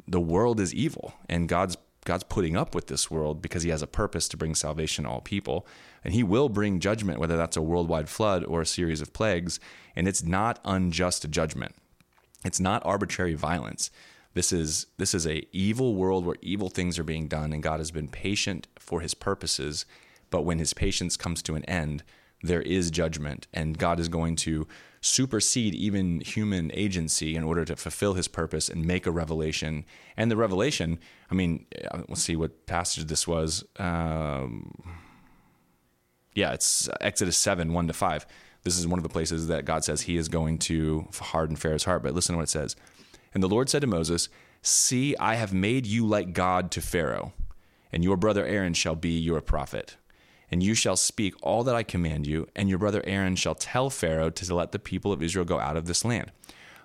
[0.08, 3.82] the world is evil and God's God's putting up with this world because he has
[3.82, 5.66] a purpose to bring salvation to all people.
[6.02, 9.60] And he will bring judgment, whether that's a worldwide flood or a series of plagues.
[9.94, 11.74] And it's not unjust judgment.
[12.46, 13.90] It's not arbitrary violence.
[14.34, 17.80] This is this is a evil world where evil things are being done, and God
[17.80, 19.86] has been patient for his purposes.
[20.30, 22.02] But when his patience comes to an end,
[22.42, 24.66] there is judgment, and God is going to
[25.00, 29.84] supersede even human agency in order to fulfill his purpose and make a revelation.
[30.16, 30.98] And the revelation,
[31.30, 33.64] I mean, uh, let's see what passage this was.
[33.78, 34.72] Um,
[36.34, 38.26] yeah, it's Exodus 7 1 to 5.
[38.64, 41.84] This is one of the places that God says he is going to harden Pharaoh's
[41.84, 42.02] heart.
[42.02, 42.76] But listen to what it says.
[43.34, 44.28] And the Lord said to Moses,
[44.62, 47.32] See, I have made you like God to Pharaoh,
[47.92, 49.96] and your brother Aaron shall be your prophet.
[50.50, 53.90] And you shall speak all that I command you, and your brother Aaron shall tell
[53.90, 56.32] Pharaoh to let the people of Israel go out of this land.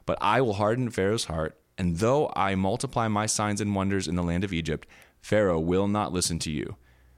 [0.05, 4.15] But I will harden Pharaoh's heart, and though I multiply my signs and wonders in
[4.15, 4.87] the land of Egypt,
[5.21, 6.75] Pharaoh will not listen to you.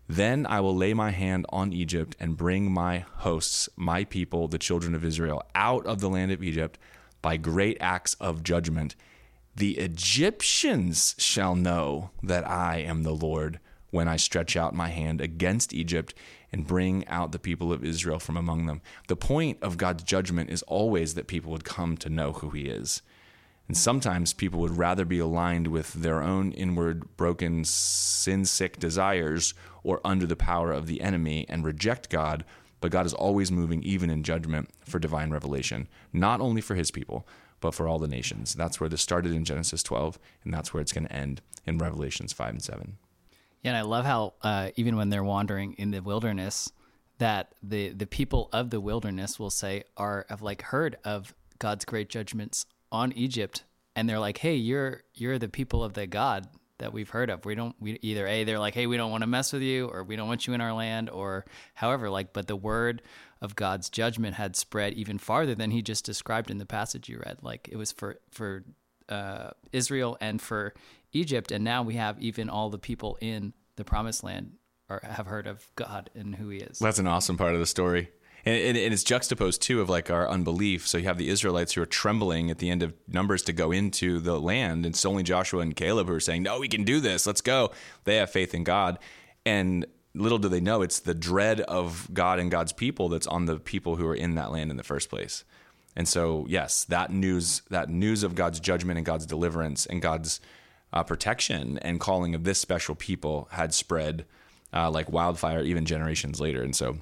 [0.07, 4.59] Then I will lay my hand on Egypt and bring my hosts, my people, the
[4.59, 6.77] children of Israel, out of the land of Egypt
[7.23, 8.95] by great acts of judgment.
[9.57, 15.21] The Egyptians shall know that I am the Lord when I stretch out my hand
[15.21, 16.13] against Egypt
[16.51, 18.81] and bring out the people of Israel from among them.
[19.07, 22.63] The point of God's judgment is always that people would come to know who He
[22.63, 23.01] is.
[23.69, 29.53] And sometimes people would rather be aligned with their own inward, broken, sin sick desires
[29.83, 32.43] or under the power of the enemy and reject God.
[32.81, 36.91] But God is always moving, even in judgment, for divine revelation, not only for His
[36.91, 37.25] people,
[37.59, 38.53] but for all the nations.
[38.53, 41.77] That's where this started in Genesis 12, and that's where it's going to end in
[41.77, 42.97] Revelations 5 and 7.
[43.63, 46.71] Yeah, and I love how uh, even when they're wandering in the wilderness,
[47.17, 51.85] that the the people of the wilderness will say are have like heard of God's
[51.85, 53.63] great judgments on Egypt,
[53.95, 57.45] and they're like, "Hey, you're you're the people of the God that we've heard of.
[57.45, 59.87] We don't we either a they're like, "Hey, we don't want to mess with you,"
[59.87, 62.09] or "We don't want you in our land," or however.
[62.09, 63.01] Like, but the word
[63.45, 67.21] of God's judgment had spread even farther than he just described in the passage you
[67.25, 67.37] read.
[67.41, 68.65] Like, it was for for
[69.07, 70.73] uh, Israel and for
[71.13, 74.53] Egypt, and now we have even all the people in the Promised Land
[74.89, 76.79] have heard of God and who He is.
[76.79, 78.09] That's an awesome part of the story.
[78.45, 80.87] And, and, and, it's juxtaposed too of like our unbelief.
[80.87, 83.71] So you have the Israelites who are trembling at the end of Numbers to go
[83.71, 86.83] into the land, and it's only Joshua and Caleb who are saying, "No, we can
[86.83, 87.25] do this.
[87.25, 87.71] Let's go."
[88.03, 88.99] They have faith in God,
[89.45, 93.45] and little do they know it's the dread of God and God's people that's on
[93.45, 95.43] the people who are in that land in the first place.
[95.95, 100.41] And so, yes, that news, that news of God's judgment and God's deliverance and God's
[100.91, 104.25] uh, protection and calling of this special people had spread
[104.73, 106.61] uh, like wildfire even generations later.
[106.63, 106.97] And so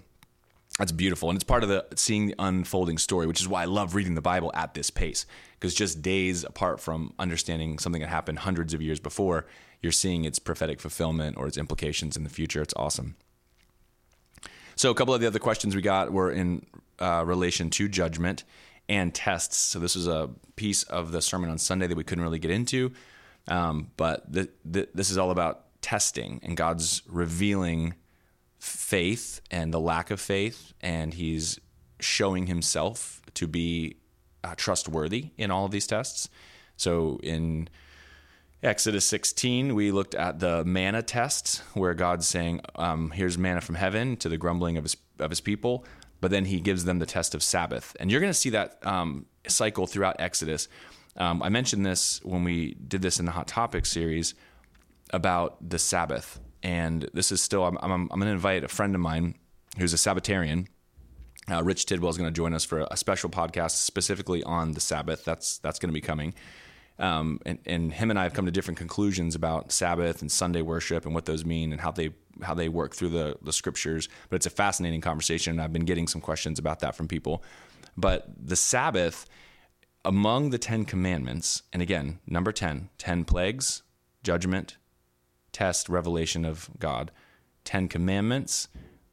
[0.78, 1.30] that's beautiful.
[1.30, 4.16] And it's part of the seeing the unfolding story, which is why I love reading
[4.16, 5.26] the Bible at this pace.
[5.60, 9.46] Because just days apart from understanding something that happened hundreds of years before,
[9.84, 12.62] you're seeing its prophetic fulfillment or its implications in the future.
[12.62, 13.16] It's awesome.
[14.76, 16.66] So, a couple of the other questions we got were in
[17.00, 18.44] uh, relation to judgment
[18.90, 19.58] and tests.
[19.58, 22.50] So, this was a piece of the sermon on Sunday that we couldn't really get
[22.50, 22.94] into.
[23.48, 27.96] Um, but the, the, this is all about testing and God's revealing
[28.58, 31.60] faith and the lack of faith, and He's
[32.00, 33.98] showing Himself to be
[34.44, 36.30] uh, trustworthy in all of these tests.
[36.78, 37.68] So in
[38.64, 43.76] Exodus 16, we looked at the manna test, where God's saying, um, "Here's manna from
[43.76, 45.86] heaven," to the grumbling of his of his people.
[46.22, 48.80] But then He gives them the test of Sabbath, and you're going to see that
[48.88, 50.70] um, cycle throughout Exodus.
[51.18, 54.34] Um, I mentioned this when we did this in the Hot Topics series
[55.10, 57.66] about the Sabbath, and this is still.
[57.66, 59.36] I'm, I'm, I'm going to invite a friend of mine
[59.78, 60.68] who's a Sabbatarian.
[61.52, 64.80] Uh, Rich Tidwell is going to join us for a special podcast specifically on the
[64.80, 65.26] Sabbath.
[65.26, 66.34] That's that's going to be coming.
[67.04, 70.62] Um, and, and, him and I have come to different conclusions about Sabbath and Sunday
[70.62, 72.12] worship and what those mean and how they
[72.42, 74.08] how they work through the the scriptures.
[74.30, 77.44] But it's a fascinating conversation, and I've been getting some questions about that from people.
[77.98, 79.28] But the Sabbath
[80.06, 83.84] among the 10 commandments, and again, number 10, 10 plagues,
[84.22, 84.78] judgment,
[85.52, 87.12] test, revelation of God.
[87.64, 88.68] 10 commandments,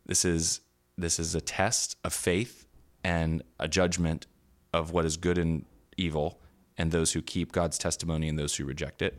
[0.07, 0.61] this is
[0.98, 2.66] this is a test of faith
[3.03, 4.26] and a judgment
[4.72, 5.64] of what is good and
[5.96, 6.40] evil
[6.81, 9.19] and those who keep God's testimony and those who reject it.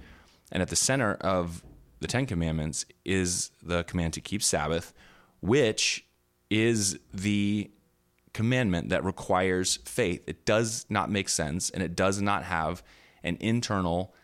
[0.51, 1.63] And at the center of
[1.99, 4.95] the 10 commandments is the command to keep Sabbath,
[5.41, 6.07] which
[6.49, 7.69] is the
[8.33, 10.23] commandment that requires faith.
[10.25, 12.81] It does not make sense and it does not have
[13.23, 14.15] an internal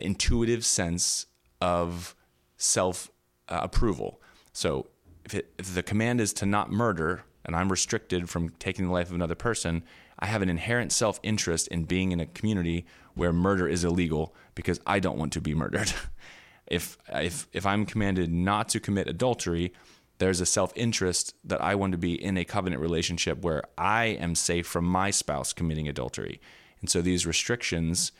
[0.00, 1.26] intuitive sense
[1.60, 2.16] of
[2.56, 3.10] self
[3.50, 4.22] uh, approval.
[4.54, 4.86] So
[5.26, 8.92] if, it, if the command is to not murder, and I'm restricted from taking the
[8.92, 9.84] life of another person,
[10.18, 14.34] I have an inherent self interest in being in a community where murder is illegal
[14.54, 15.92] because I don't want to be murdered.
[16.66, 19.72] if if if I'm commanded not to commit adultery,
[20.18, 24.04] there's a self interest that I want to be in a covenant relationship where I
[24.04, 26.40] am safe from my spouse committing adultery.
[26.80, 28.12] And so these restrictions,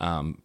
[0.00, 0.42] um,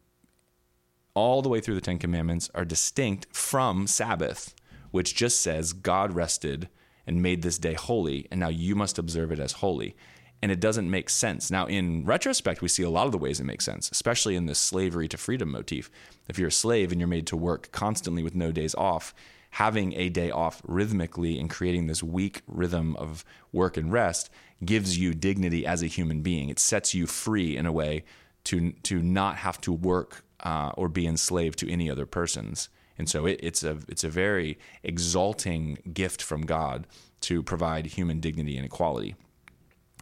[1.13, 4.55] all the way through the Ten Commandments, are distinct from Sabbath,
[4.91, 6.69] which just says God rested
[7.07, 9.95] and made this day holy, and now you must observe it as holy.
[10.41, 11.51] And it doesn't make sense.
[11.51, 14.47] Now, in retrospect, we see a lot of the ways it makes sense, especially in
[14.47, 15.91] this slavery to freedom motif.
[16.27, 19.13] If you're a slave and you're made to work constantly with no days off,
[19.51, 24.29] having a day off rhythmically and creating this week rhythm of work and rest
[24.63, 26.49] gives you dignity as a human being.
[26.49, 28.03] It sets you free in a way
[28.45, 32.69] to to not have to work uh, or be enslaved to any other persons.
[32.97, 36.87] And so it, it's a it's a very exalting gift from God
[37.21, 39.15] to provide human dignity and equality.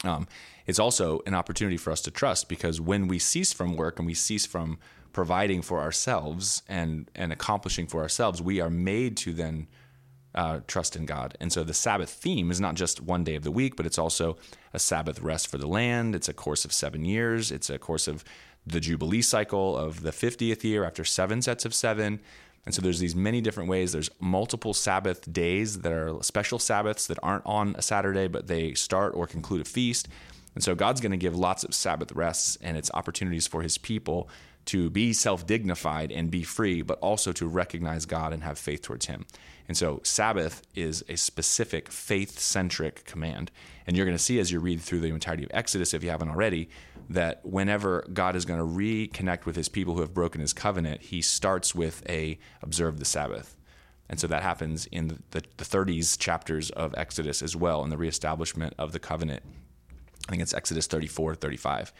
[0.04, 0.28] Um,
[0.66, 4.06] it's also an opportunity for us to trust because when we cease from work and
[4.06, 4.78] we cease from
[5.12, 9.68] providing for ourselves and and accomplishing for ourselves, we are made to then
[10.36, 11.36] uh, trust in God.
[11.40, 13.98] And so the Sabbath theme is not just one day of the week, but it's
[13.98, 14.38] also
[14.74, 16.16] a Sabbath rest for the land.
[16.16, 17.52] It's a course of seven years.
[17.52, 18.24] It's a course of
[18.66, 22.20] the Jubilee cycle of the 50th year after seven sets of seven.
[22.66, 23.92] And so there's these many different ways.
[23.92, 28.74] There's multiple Sabbath days that are special Sabbaths that aren't on a Saturday, but they
[28.74, 30.08] start or conclude a feast.
[30.56, 33.78] And so God's going to give lots of Sabbath rests and it's opportunities for his
[33.78, 34.30] people
[34.70, 38.84] to be self dignified and be free, but also to recognize God and have faith
[38.84, 39.26] towards Him.
[39.68, 43.50] And so, Sabbath is a specific faith centric command.
[43.88, 46.12] And you're going to see as you read through the entirety of Exodus, if you
[46.12, 46.70] haven't already,
[47.10, 51.02] that whenever God is going to reconnect with His people who have broken His covenant,
[51.02, 53.56] He starts with a observe the Sabbath.
[54.10, 57.98] And so that happens in the, the 30s chapters of Exodus as well, in the
[57.98, 59.44] reestablishment of the covenant.
[60.28, 61.94] I think it's Exodus 34, 35.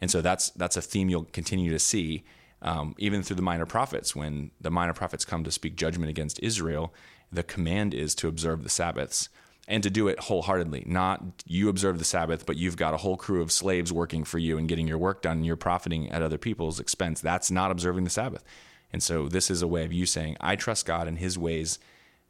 [0.00, 2.24] And so that's that's a theme you'll continue to see
[2.60, 4.14] um, even through the minor prophets.
[4.16, 6.92] When the minor prophets come to speak judgment against Israel,
[7.30, 9.28] the command is to observe the Sabbaths
[9.68, 10.84] and to do it wholeheartedly.
[10.86, 14.38] Not you observe the Sabbath, but you've got a whole crew of slaves working for
[14.38, 17.20] you and getting your work done and you're profiting at other people's expense.
[17.20, 18.44] That's not observing the Sabbath.
[18.92, 21.78] And so this is a way of you saying, I trust God in his ways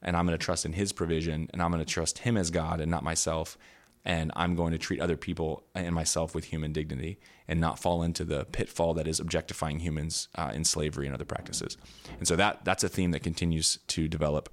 [0.03, 2.51] and I'm going to trust in his provision and I'm going to trust him as
[2.51, 3.57] God and not myself
[4.05, 8.03] and I'm going to treat other people and myself with human dignity and not fall
[8.03, 11.77] into the pitfall that is objectifying humans uh, in slavery and other practices.
[12.19, 14.49] And so that that's a theme that continues to develop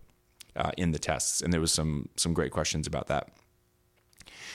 [0.59, 1.41] uh, in the tests.
[1.41, 3.29] And there was some some great questions about that.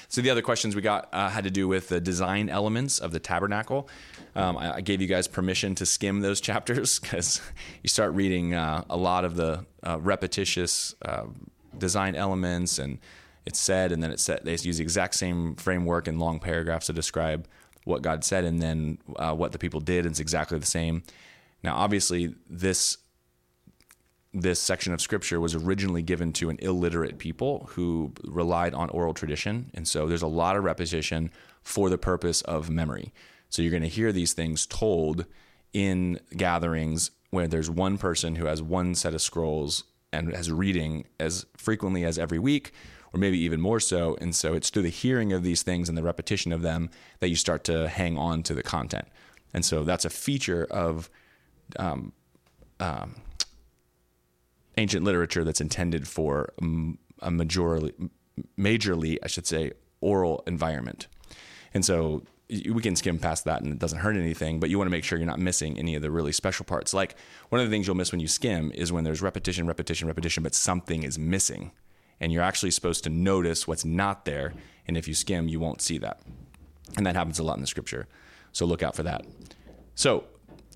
[0.09, 3.11] So the other questions we got uh, had to do with the design elements of
[3.11, 3.89] the tabernacle.
[4.37, 7.41] Um, I, I, gave you guys permission to skim those chapters because
[7.83, 11.25] you start reading uh, a lot of the uh, repetitious uh,
[11.79, 12.99] design elements and
[13.47, 16.93] it's said, and then it's they use the exact same framework and long paragraphs to
[16.93, 17.47] describe
[17.85, 21.03] what God said, and then uh, what the people did, and it's exactly the same.
[21.63, 22.97] Now, obviously, this
[24.35, 29.15] this section of scripture was originally given to an illiterate people who relied on oral
[29.15, 31.31] tradition, and so there's a lot of repetition
[31.63, 33.13] for the purpose of memory.
[33.49, 35.27] So you're going to hear these things told
[35.73, 41.05] in gatherings where there's one person who has one set of scrolls and has reading
[41.19, 42.73] as frequently as every week
[43.13, 44.17] or maybe even more so.
[44.21, 47.29] And so it's through the hearing of these things and the repetition of them that
[47.29, 49.07] you start to hang on to the content.
[49.53, 51.09] And so that's a feature of
[51.79, 52.13] um,
[52.81, 53.15] um,
[54.77, 56.53] ancient literature that's intended for
[57.23, 58.11] a majorly,
[58.59, 61.07] majorly, I should say, oral environment.
[61.73, 64.87] And so we can skim past that and it doesn't hurt anything, but you want
[64.87, 66.93] to make sure you're not missing any of the really special parts.
[66.93, 67.17] Like
[67.49, 70.43] one of the things you'll miss when you skim is when there's repetition, repetition, repetition,
[70.43, 71.73] but something is missing
[72.21, 74.55] and you're actually supposed to notice what's not there.
[74.87, 76.21] And if you skim, you won't see that.
[76.97, 78.07] And that happens a lot in the scripture.
[78.53, 79.27] So look out for that.
[79.95, 80.25] So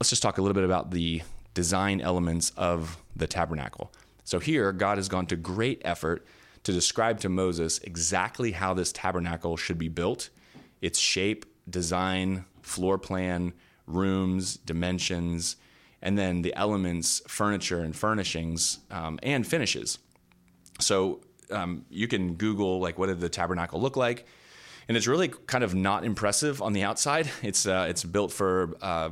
[0.01, 1.23] let's just talk a little bit about the
[1.59, 3.91] design elements of the tabernacle.
[4.23, 6.25] So here, God has gone to great effort
[6.63, 10.31] to describe to Moses exactly how this tabernacle should be built
[10.81, 13.53] its shape, design, floor plan,
[13.89, 15.57] rooms, dimensions,
[16.01, 19.99] and then the elements, furniture, and furnishings, um, and finishes.
[20.79, 24.27] So um, you can Google like what did the tabernacle look like,
[24.87, 27.29] and it's really kind of not impressive on the outside.
[27.43, 29.11] It's uh, it's built for uh,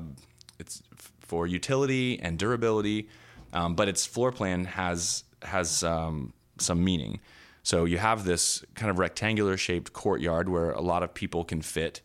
[0.61, 0.81] it's
[1.27, 3.09] for utility and durability,
[3.53, 7.21] um, but its floor plan has has um, some meaning.
[7.63, 11.63] So you have this kind of rectangular shaped courtyard where a lot of people can
[11.63, 12.01] fit,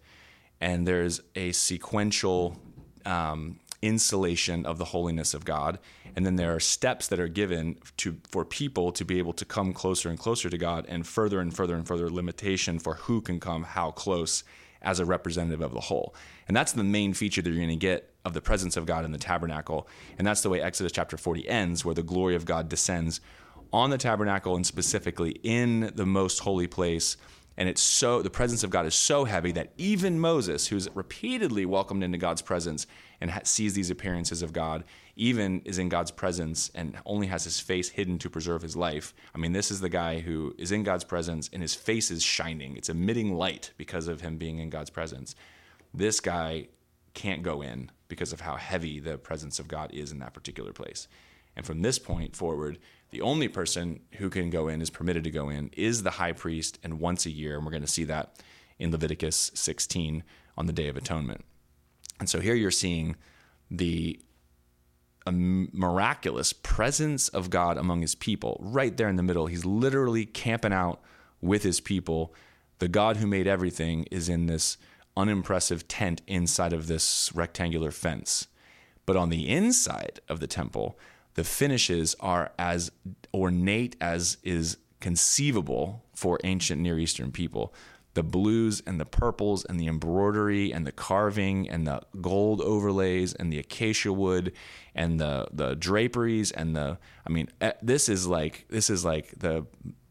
[0.59, 2.59] and there's a sequential
[3.05, 5.79] um, insulation of the holiness of God.
[6.15, 9.45] And then there are steps that are given to for people to be able to
[9.45, 13.21] come closer and closer to God and further and further and further limitation for who
[13.21, 14.43] can come how close
[14.81, 16.13] as a representative of the whole.
[16.47, 19.05] And that's the main feature that you're going to get of the presence of God
[19.05, 19.87] in the tabernacle.
[20.17, 23.21] And that's the way Exodus chapter 40 ends, where the glory of God descends
[23.73, 27.17] on the tabernacle and specifically in the most holy place
[27.57, 31.65] and it's so the presence of God is so heavy that even Moses, who's repeatedly
[31.65, 32.87] welcomed into God's presence
[33.19, 34.83] and sees these appearances of God,
[35.15, 39.13] even is in God's presence and only has his face hidden to preserve his life.
[39.35, 42.23] I mean, this is the guy who is in God's presence and his face is
[42.23, 42.77] shining.
[42.77, 45.35] It's emitting light because of him being in God's presence.
[45.93, 46.69] This guy
[47.13, 50.73] can't go in because of how heavy the presence of God is in that particular
[50.73, 51.07] place.
[51.55, 52.77] And from this point forward,
[53.11, 56.33] the only person who can go in, is permitted to go in, is the high
[56.33, 57.55] priest, and once a year.
[57.55, 58.43] And we're going to see that
[58.77, 60.23] in Leviticus 16
[60.57, 61.45] on the Day of Atonement.
[62.19, 63.15] And so here you're seeing
[63.69, 64.19] the
[65.25, 69.47] miraculous presence of God among his people right there in the middle.
[69.47, 70.99] He's literally camping out
[71.39, 72.33] with his people.
[72.79, 74.77] The God who made everything is in this
[75.15, 78.47] unimpressive tent inside of this rectangular fence.
[79.05, 80.97] But on the inside of the temple,
[81.33, 82.91] the finishes are as
[83.33, 87.73] ornate as is conceivable for ancient Near Eastern people.
[88.13, 93.33] The blues and the purples and the embroidery and the carving and the gold overlays
[93.33, 94.51] and the acacia wood
[94.93, 99.33] and the the draperies and the I mean eh, this is like this is like
[99.39, 99.65] the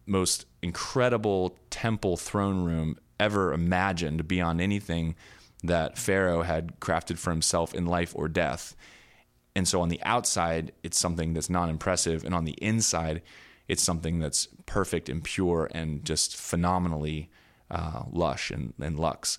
[0.06, 5.14] most incredible temple throne room ever imagined beyond anything
[5.62, 8.74] that Pharaoh had crafted for himself in life or death.
[9.54, 12.24] And so on the outside, it's something that's non impressive.
[12.24, 13.22] And on the inside,
[13.68, 17.30] it's something that's perfect and pure and just phenomenally
[17.70, 19.38] uh, lush and, and luxe.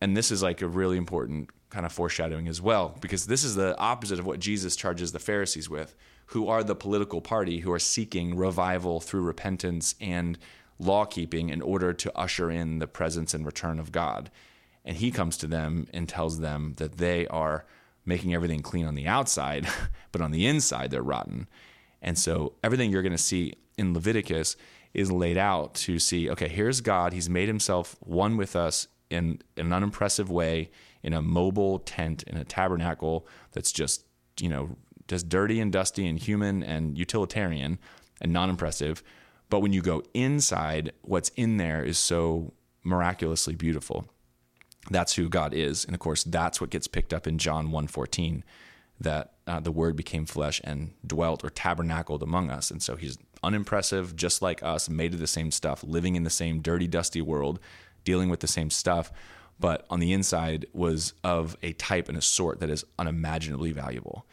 [0.00, 3.54] And this is like a really important kind of foreshadowing as well, because this is
[3.54, 5.94] the opposite of what Jesus charges the Pharisees with,
[6.26, 10.38] who are the political party who are seeking revival through repentance and
[10.80, 14.30] law keeping in order to usher in the presence and return of God.
[14.84, 17.66] And he comes to them and tells them that they are
[18.06, 19.68] making everything clean on the outside,
[20.12, 21.48] but on the inside they're rotten.
[22.00, 24.56] And so everything you're going to see in Leviticus
[24.94, 27.12] is laid out to see okay, here's God.
[27.12, 30.70] He's made himself one with us in, an unimpressive way
[31.02, 34.04] in a mobile tent, in a tabernacle that's just,
[34.40, 34.76] you know,
[35.08, 37.78] just dirty and dusty and human and utilitarian
[38.20, 39.02] and non impressive.
[39.50, 44.06] But when you go inside, what's in there is so miraculously beautiful
[44.88, 45.84] that's who God is.
[45.84, 48.42] And of course, that's what gets picked up in John 1:14
[48.98, 52.70] that uh, the word became flesh and dwelt or tabernacled among us.
[52.70, 56.30] And so he's unimpressive, just like us, made of the same stuff, living in the
[56.30, 57.58] same dirty, dusty world,
[58.04, 59.10] dealing with the same stuff,
[59.58, 64.26] but on the inside was of a type and a sort that is unimaginably valuable.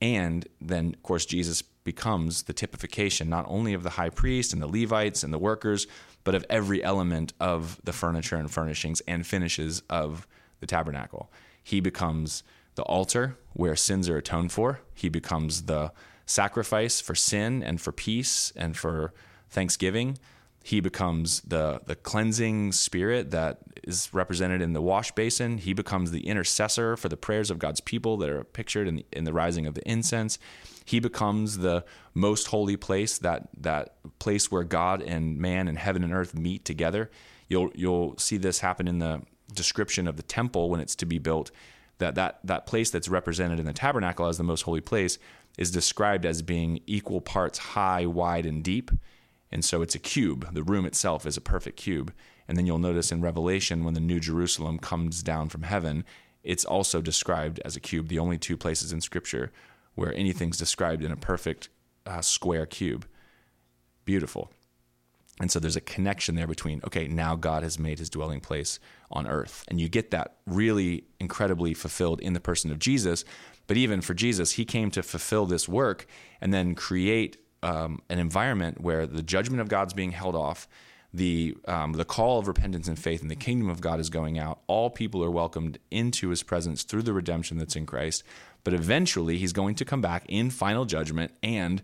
[0.00, 4.60] And then, of course, Jesus becomes the typification not only of the high priest and
[4.60, 5.86] the Levites and the workers,
[6.24, 10.26] but of every element of the furniture and furnishings and finishes of
[10.60, 11.30] the tabernacle.
[11.62, 12.42] He becomes
[12.74, 15.92] the altar where sins are atoned for, he becomes the
[16.26, 19.12] sacrifice for sin and for peace and for
[19.50, 20.18] thanksgiving.
[20.62, 25.58] He becomes the, the cleansing spirit that is represented in the wash basin.
[25.58, 29.06] He becomes the intercessor for the prayers of God's people that are pictured in the,
[29.12, 30.38] in the rising of the incense.
[30.84, 36.04] He becomes the most holy place, that that place where God and man and heaven
[36.04, 37.10] and earth meet together.
[37.48, 39.22] You'll you'll see this happen in the
[39.52, 41.50] description of the temple when it's to be built.
[41.98, 45.18] That that that place that's represented in the tabernacle as the most holy place
[45.56, 48.90] is described as being equal parts high, wide, and deep.
[49.50, 50.52] And so it's a cube.
[50.52, 52.12] The room itself is a perfect cube.
[52.48, 56.04] And then you'll notice in Revelation when the New Jerusalem comes down from heaven,
[56.42, 59.52] it's also described as a cube, the only two places in Scripture
[59.94, 61.68] where anything's described in a perfect
[62.06, 63.06] uh, square cube.
[64.04, 64.50] Beautiful.
[65.40, 68.78] And so there's a connection there between, okay, now God has made his dwelling place
[69.10, 69.64] on earth.
[69.66, 73.24] And you get that really incredibly fulfilled in the person of Jesus.
[73.66, 76.06] But even for Jesus, he came to fulfill this work
[76.40, 80.68] and then create um, an environment where the judgment of God's being held off,
[81.14, 84.38] the um, the call of repentance and faith, and the kingdom of God is going
[84.38, 84.58] out.
[84.66, 88.24] All people are welcomed into His presence through the redemption that's in Christ.
[88.64, 91.82] But eventually, he's going to come back in final judgment and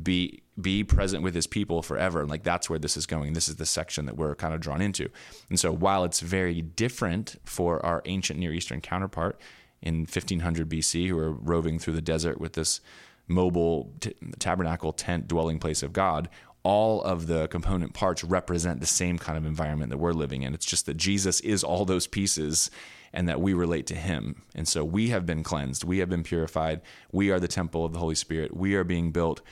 [0.00, 2.20] be be present with his people forever.
[2.20, 3.32] And like that's where this is going.
[3.32, 5.08] This is the section that we're kind of drawn into.
[5.48, 9.40] And so while it's very different for our ancient Near Eastern counterpart
[9.82, 12.80] in 1500 BC who are roving through the desert with this
[13.28, 16.28] mobile t- tabernacle tent dwelling place of God,
[16.66, 20.52] all of the component parts represent the same kind of environment that we're living in.
[20.52, 22.72] It's just that Jesus is all those pieces
[23.12, 24.42] and that we relate to him.
[24.52, 26.80] And so we have been cleansed, we have been purified.
[27.12, 28.56] We are the temple of the Holy Spirit.
[28.56, 29.42] We are being built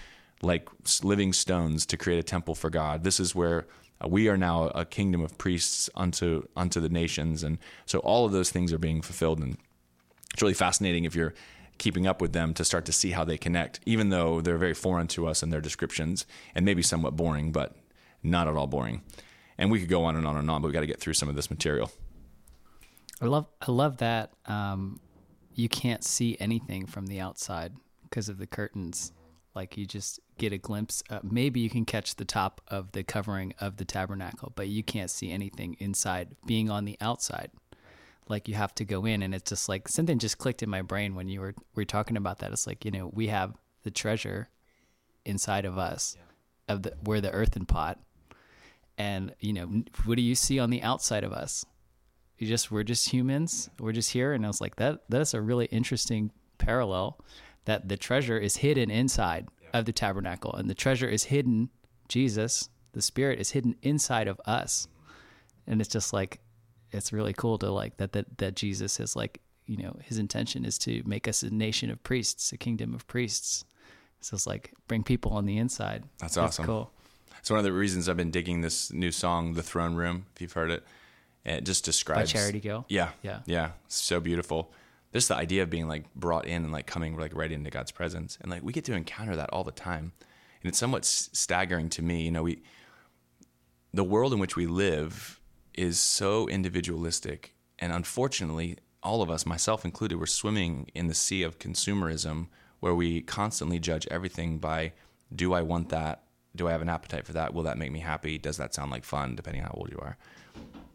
[0.43, 0.69] like
[1.05, 3.05] living stones to create a temple for God.
[3.05, 3.69] This is where
[4.05, 8.27] uh, we are now a kingdom of priests unto unto the nations and so all
[8.27, 9.57] of those things are being fulfilled and
[10.33, 11.33] it's really fascinating if you're
[11.79, 14.75] keeping up with them to start to see how they connect even though they're very
[14.75, 17.77] foreign to us in their descriptions and maybe somewhat boring but
[18.22, 19.03] not at all boring
[19.59, 21.14] and we could go on and on and on but we got to get through
[21.14, 21.91] some of this material
[23.20, 25.01] I love I love that um,
[25.55, 27.72] you can't see anything from the outside
[28.03, 29.12] because of the curtains.
[29.55, 31.03] Like you just get a glimpse.
[31.09, 34.83] Uh, maybe you can catch the top of the covering of the tabernacle, but you
[34.83, 36.35] can't see anything inside.
[36.45, 37.51] Being on the outside,
[38.29, 40.83] like you have to go in, and it's just like something just clicked in my
[40.83, 42.53] brain when you were we were talking about that.
[42.53, 44.49] It's like you know we have the treasure
[45.25, 46.16] inside of us,
[46.68, 47.99] of the we're the earthen pot,
[48.99, 51.64] and you know what do you see on the outside of us?
[52.39, 53.70] You just we're just humans.
[53.79, 55.01] We're just here, and I was like that.
[55.09, 57.20] That's a really interesting parallel
[57.64, 61.68] that the treasure is hidden inside of the tabernacle and the treasure is hidden
[62.09, 65.72] jesus the spirit is hidden inside of us mm-hmm.
[65.72, 66.41] and it's just like
[66.95, 70.64] it's really cool to like that that, that jesus is like you know his intention
[70.64, 73.64] is to make us a nation of priests a kingdom of priests.
[74.20, 76.05] So it's like bring people on the inside.
[76.18, 76.62] That's awesome.
[76.62, 76.90] That's cool.
[77.38, 80.40] It's one of the reasons i've been digging this new song the throne room if
[80.40, 80.84] you've heard it.
[81.45, 82.86] And it just describes Charity Gayle?
[82.88, 83.11] yeah.
[83.22, 83.40] Yeah.
[83.45, 83.70] yeah.
[83.88, 84.72] So beautiful.
[85.12, 87.90] Just the idea of being like brought in and like coming like right into god's
[87.90, 88.38] presence.
[88.40, 90.12] And like we get to encounter that all the time.
[90.62, 92.62] And it's somewhat staggering to me you know we
[93.92, 95.38] the world in which we live
[95.75, 101.43] is so individualistic and unfortunately all of us myself included we're swimming in the sea
[101.43, 102.47] of consumerism
[102.81, 104.93] where we constantly judge everything by
[105.35, 106.22] do i want that?
[106.57, 107.55] Do i have an appetite for that?
[107.55, 108.39] Will that make me happy?
[108.39, 110.16] Does that sound like fun depending on how old you are?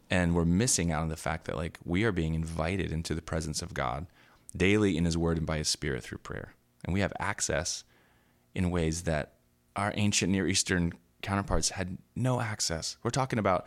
[0.08, 3.22] And we're missing out on the fact that like we are being invited into the
[3.22, 4.06] presence of god
[4.56, 6.54] daily in his word and by his spirit through prayer.
[6.84, 7.84] And we have access
[8.54, 9.34] in ways that
[9.76, 12.96] our ancient Near Eastern counterparts had no access.
[13.02, 13.66] We're talking about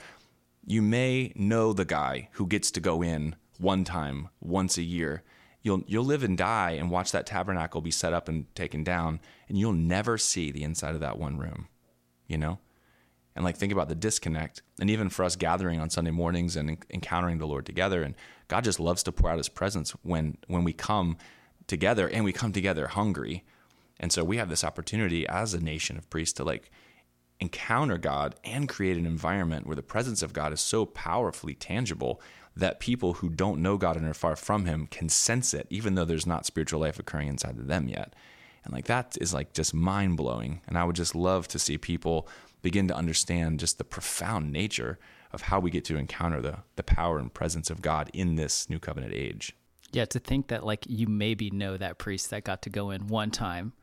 [0.65, 5.23] you may know the guy who gets to go in one time, once a year.
[5.61, 9.19] You'll you'll live and die and watch that tabernacle be set up and taken down,
[9.47, 11.67] and you'll never see the inside of that one room.
[12.27, 12.59] You know?
[13.35, 14.61] And like think about the disconnect.
[14.79, 18.15] And even for us gathering on Sunday mornings and encountering the Lord together, and
[18.47, 21.17] God just loves to pour out his presence when when we come
[21.67, 23.43] together and we come together hungry.
[23.99, 26.69] And so we have this opportunity as a nation of priests to like
[27.43, 32.21] encounter God and create an environment where the presence of God is so powerfully tangible
[32.55, 35.95] that people who don't know God and are far from him can sense it even
[35.95, 38.15] though there's not spiritual life occurring inside of them yet.
[38.63, 40.61] And like that is like just mind blowing.
[40.67, 42.29] And I would just love to see people
[42.61, 44.97] begin to understand just the profound nature
[45.33, 48.69] of how we get to encounter the the power and presence of God in this
[48.69, 49.53] new covenant age.
[49.91, 53.07] Yeah, to think that like you maybe know that priest that got to go in
[53.07, 53.73] one time,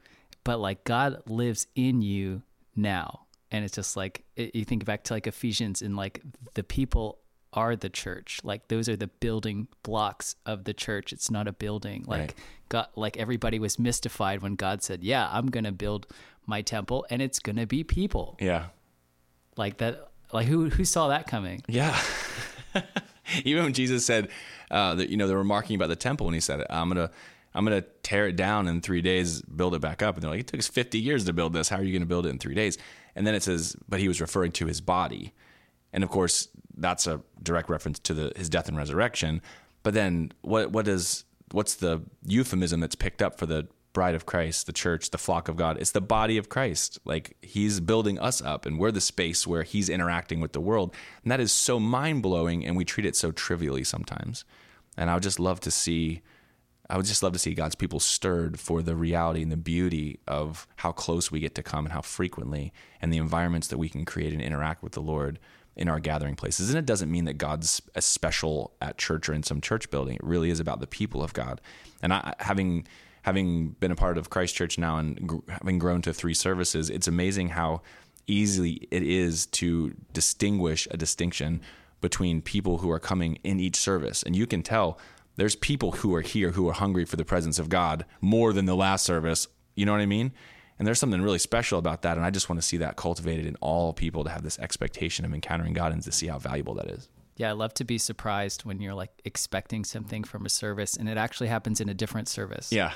[0.44, 2.42] but like God lives in you
[2.74, 3.26] now.
[3.50, 6.22] And it's just like it, you think back to like Ephesians and like
[6.54, 7.18] the people
[7.52, 8.40] are the church.
[8.44, 11.12] Like those are the building blocks of the church.
[11.12, 12.04] It's not a building.
[12.06, 12.34] Like Right.
[12.68, 16.06] God like everybody was mystified when God said, "Yeah, I'm going to build
[16.46, 18.66] my temple and it's going to be people." Yeah.
[19.56, 21.62] Like that like who who saw that coming?
[21.66, 22.00] Yeah.
[23.44, 24.28] Even when Jesus said
[24.70, 26.88] uh, that, you know, they were marking about the temple when he said it, I'm
[26.88, 27.10] gonna,
[27.54, 30.40] I'm gonna tear it down in three days, build it back up, and they're like,
[30.40, 31.68] it took us 50 years to build this.
[31.68, 32.78] How are you going to build it in three days?
[33.14, 35.34] And then it says, but he was referring to his body,
[35.92, 39.42] and of course that's a direct reference to the his death and resurrection.
[39.82, 44.24] But then what what is what's the euphemism that's picked up for the bride of
[44.24, 45.76] Christ, the church, the flock of God?
[45.78, 47.00] It's the body of Christ.
[47.04, 50.94] Like he's building us up and we're the space where he's interacting with the world.
[51.24, 54.44] And that is so mind-blowing and we treat it so trivially sometimes.
[54.96, 56.22] And I would just love to see
[56.90, 60.18] I would just love to see God's people stirred for the reality and the beauty
[60.26, 63.88] of how close we get to come and how frequently and the environments that we
[63.88, 65.38] can create and interact with the Lord
[65.76, 66.68] in our gathering places.
[66.68, 70.16] And it doesn't mean that God's a special at church or in some church building.
[70.16, 71.60] It really is about the people of God.
[72.02, 72.86] And I, having
[73.22, 76.90] having been a part of Christ Church now and gr- having grown to three services,
[76.90, 77.82] it's amazing how
[78.26, 81.60] easily it is to distinguish a distinction
[82.00, 84.22] between people who are coming in each service.
[84.22, 84.98] And you can tell
[85.40, 88.66] there's people who are here who are hungry for the presence of God more than
[88.66, 89.48] the last service.
[89.74, 90.32] You know what I mean?
[90.78, 92.18] And there's something really special about that.
[92.18, 95.24] And I just want to see that cultivated in all people to have this expectation
[95.24, 97.08] of encountering God and to see how valuable that is.
[97.38, 101.08] Yeah, I love to be surprised when you're like expecting something from a service and
[101.08, 102.70] it actually happens in a different service.
[102.70, 102.92] Yeah.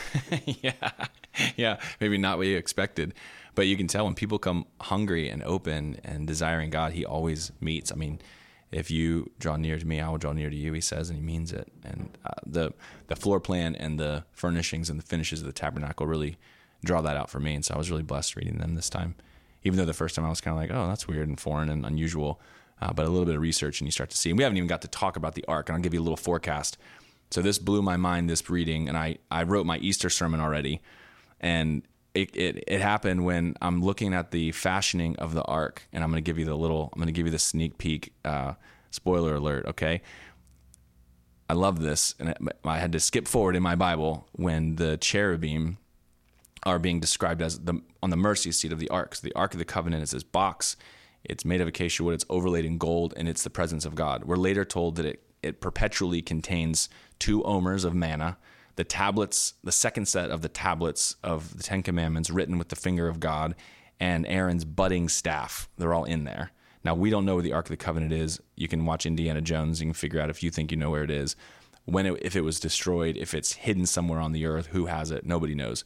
[0.46, 0.90] yeah.
[1.54, 1.80] Yeah.
[2.00, 3.14] Maybe not what you expected.
[3.54, 7.52] But you can tell when people come hungry and open and desiring God, He always
[7.60, 7.92] meets.
[7.92, 8.18] I mean,
[8.72, 10.72] if you draw near to me, I will draw near to you.
[10.72, 11.70] He says, and he means it.
[11.84, 12.72] And uh, the
[13.06, 16.36] the floor plan and the furnishings and the finishes of the tabernacle really
[16.84, 17.54] draw that out for me.
[17.54, 19.14] And so I was really blessed reading them this time,
[19.62, 21.70] even though the first time I was kind of like, oh, that's weird and foreign
[21.70, 22.40] and unusual.
[22.82, 24.30] Uh, but a little bit of research and you start to see.
[24.30, 25.68] And we haven't even got to talk about the ark.
[25.68, 26.76] And I'll give you a little forecast.
[27.30, 28.28] So this blew my mind.
[28.28, 30.82] This reading, and I I wrote my Easter sermon already,
[31.40, 31.82] and
[32.14, 36.10] it, it, it happened when I'm looking at the fashioning of the ark, and I'm
[36.10, 38.54] going to give you the little, I'm going to give you the sneak peek, uh,
[38.90, 40.00] spoiler alert, okay?
[41.48, 42.34] I love this, and
[42.64, 45.78] I had to skip forward in my Bible when the cherubim
[46.64, 49.14] are being described as the on the mercy seat of the ark.
[49.14, 50.76] So the ark of the covenant is this box.
[51.22, 52.14] It's made of acacia wood.
[52.14, 54.24] It's overlaid in gold, and it's the presence of God.
[54.24, 56.88] We're later told that it it perpetually contains
[57.18, 58.38] two omers of manna
[58.76, 62.76] the tablets, the second set of the tablets of the Ten Commandments written with the
[62.76, 63.54] finger of God,
[64.00, 65.68] and Aaron's budding staff.
[65.78, 66.50] They're all in there.
[66.84, 68.40] Now, we don't know where the Ark of the Covenant is.
[68.56, 69.80] You can watch Indiana Jones.
[69.80, 71.34] You can figure out if you think you know where it is.
[71.86, 75.10] When it, if it was destroyed, if it's hidden somewhere on the earth, who has
[75.10, 75.24] it?
[75.24, 75.84] Nobody knows.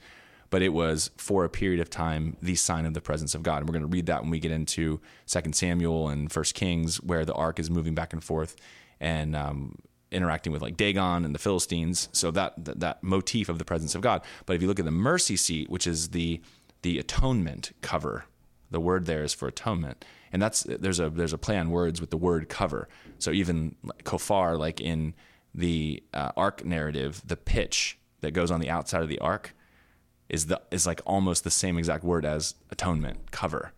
[0.51, 3.59] But it was for a period of time the sign of the presence of God.
[3.59, 6.97] And we're going to read that when we get into Second Samuel and First Kings,
[7.01, 8.57] where the ark is moving back and forth,
[8.99, 9.76] and um,
[10.11, 12.09] interacting with like Dagon and the Philistines.
[12.12, 14.22] So that, that, that motif of the presence of God.
[14.46, 16.40] But if you look at the mercy seat, which is the
[16.82, 18.26] the atonement cover,
[18.70, 22.00] the word there is for atonement, and that's there's a there's a play on words
[22.00, 22.88] with the word cover.
[23.18, 25.14] So even kofar, like in
[25.54, 29.54] the uh, ark narrative, the pitch that goes on the outside of the ark
[30.28, 33.72] is the is like almost the same exact word as atonement cover.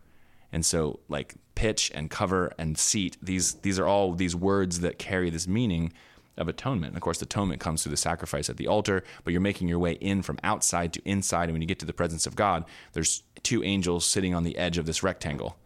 [0.53, 4.99] And so like pitch and cover and seat, these these are all these words that
[4.99, 5.93] carry this meaning
[6.37, 6.93] of atonement.
[6.93, 9.79] And of course, atonement comes through the sacrifice at the altar, but you're making your
[9.79, 11.45] way in from outside to inside.
[11.45, 14.57] And when you get to the presence of God, there's two angels sitting on the
[14.57, 15.57] edge of this rectangle.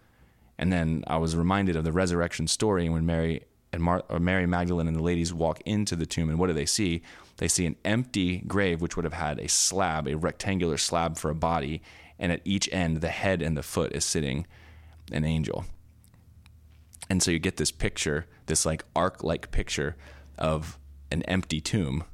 [0.59, 4.47] And then I was reminded of the resurrection story when Mary and Mar- uh, Mary
[4.47, 6.29] Magdalene and the ladies walk into the tomb.
[6.29, 7.03] And what do they see?
[7.39, 11.31] They see an empty grave, which would have had a slab, a rectangular slab for
[11.31, 11.83] a body.
[12.19, 14.47] And at each end, the head and the foot is sitting
[15.11, 15.65] an angel.
[17.11, 19.97] And so you get this picture, this like arc like picture
[20.39, 20.79] of
[21.11, 22.05] an empty tomb,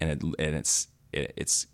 [0.00, 1.66] and it and it's it, it's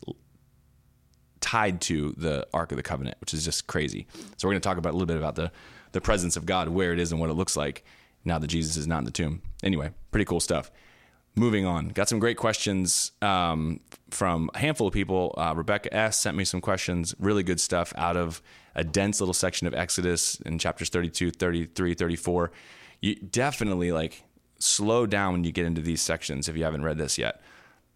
[1.41, 4.07] tied to the Ark of the Covenant, which is just crazy.
[4.37, 5.51] So we're going to talk about a little bit about the
[5.93, 7.85] the presence of God, where it is, and what it looks like
[8.25, 9.43] now that Jesus is not in the tomb.
[9.63, 10.71] Anyway, pretty cool stuff.
[11.37, 13.81] Moving on, got some great questions um,
[14.11, 15.35] from a handful of people.
[15.37, 18.41] Uh, Rebecca S sent me some questions, really good stuff out of
[18.77, 22.53] a dense little section of Exodus in chapters 32, 33, 34.
[23.01, 24.23] You definitely like
[24.59, 27.41] slow down when you get into these sections if you haven't read this yet.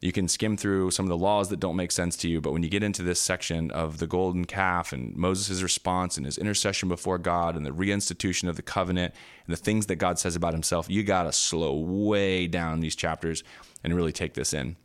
[0.00, 2.52] You can skim through some of the laws that don't make sense to you, but
[2.52, 6.38] when you get into this section of the golden calf and Moses' response and his
[6.38, 9.12] intercession before God and the reinstitution of the covenant
[9.46, 12.94] and the things that God says about himself, you got to slow way down these
[12.94, 13.42] chapters
[13.82, 14.76] and really take this in.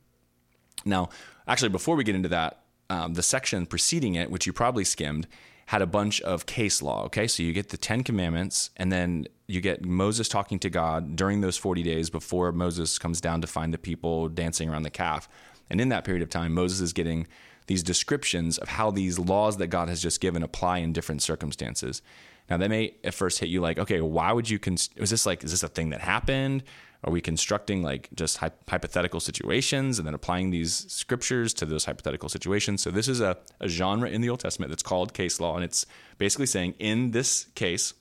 [0.84, 1.10] Now,
[1.48, 5.28] actually, before we get into that, um, the section preceding it, which you probably skimmed,
[5.74, 7.04] had a bunch of case law.
[7.06, 11.16] Okay, so you get the Ten Commandments, and then you get Moses talking to God
[11.16, 14.92] during those 40 days before Moses comes down to find the people dancing around the
[14.92, 15.28] calf.
[15.72, 17.26] And in that period of time, Moses is getting
[17.66, 22.04] these descriptions of how these laws that God has just given apply in different circumstances.
[22.52, 24.60] Now, that may at first hit you like, okay, why would you?
[24.60, 26.66] Cons- was this like, is this a thing that happened?
[27.06, 31.86] Are we constructing like just hy- hypothetical situations and then applying these scriptures to those
[31.86, 32.82] hypothetical situations?
[32.82, 35.56] So, this is a, a genre in the Old Testament that's called case law.
[35.56, 35.86] And it's
[36.18, 37.94] basically saying, in this case,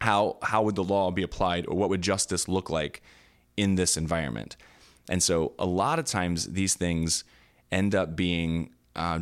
[0.00, 3.02] how, how would the law be applied or what would justice look like
[3.56, 4.56] in this environment?
[5.08, 7.24] And so, a lot of times, these things
[7.72, 9.20] end up being uh,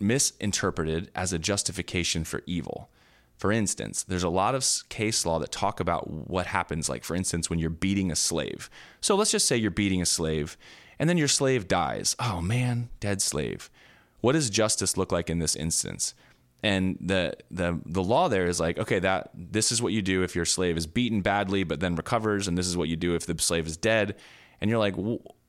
[0.00, 2.90] misinterpreted as a justification for evil.
[3.38, 7.14] For instance, there's a lot of case law that talk about what happens, like, for
[7.14, 8.68] instance, when you're beating a slave.
[9.00, 10.56] So let's just say you're beating a slave
[10.98, 12.16] and then your slave dies.
[12.18, 13.70] Oh man, dead slave.
[14.20, 16.14] What does justice look like in this instance?
[16.60, 20.24] And the, the the law there is like, okay, that this is what you do
[20.24, 23.14] if your slave is beaten badly but then recovers, and this is what you do
[23.14, 24.16] if the slave is dead.
[24.60, 24.94] And you're like,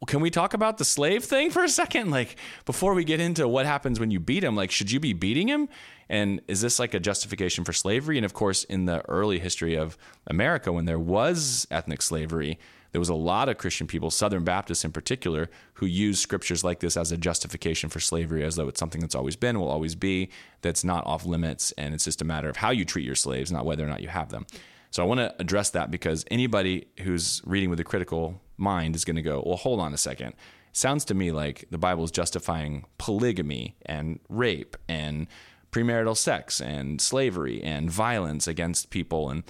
[0.07, 2.11] can we talk about the slave thing for a second?
[2.19, 5.13] Like, before we get into what happens when you beat him, like, should you be
[5.13, 5.69] beating him?
[6.09, 8.17] And is this like a justification for slavery?
[8.17, 9.97] And of course, in the early history of
[10.27, 12.57] America, when there was ethnic slavery,
[12.91, 16.79] there was a lot of Christian people, Southern Baptists in particular, who used scriptures like
[16.79, 19.95] this as a justification for slavery, as though it's something that's always been, will always
[19.95, 20.29] be,
[20.61, 23.51] that's not off limits, and it's just a matter of how you treat your slaves,
[23.51, 24.47] not whether or not you have them.
[24.91, 29.05] So I want to address that because anybody who's reading with a critical mind is
[29.05, 30.33] going to go, well, hold on a second.
[30.71, 35.27] Sounds to me like the Bible is justifying polygamy and rape and
[35.71, 39.43] premarital sex and slavery and violence against people and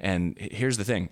[0.00, 1.08] and here's the thing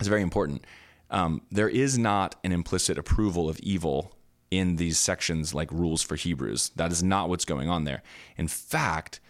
[0.00, 0.64] It's very important.
[1.10, 4.16] Um, there is not an implicit approval of evil
[4.50, 6.70] in these sections like rules for Hebrews.
[6.76, 8.02] That is not what's going on there.
[8.36, 9.20] In fact,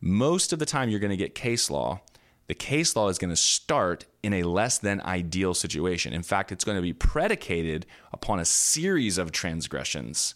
[0.00, 2.00] most of the time you're going to get case law.
[2.48, 6.12] The case law is going to start in a less than ideal situation.
[6.12, 10.34] In fact, it's going to be predicated upon a series of transgressions,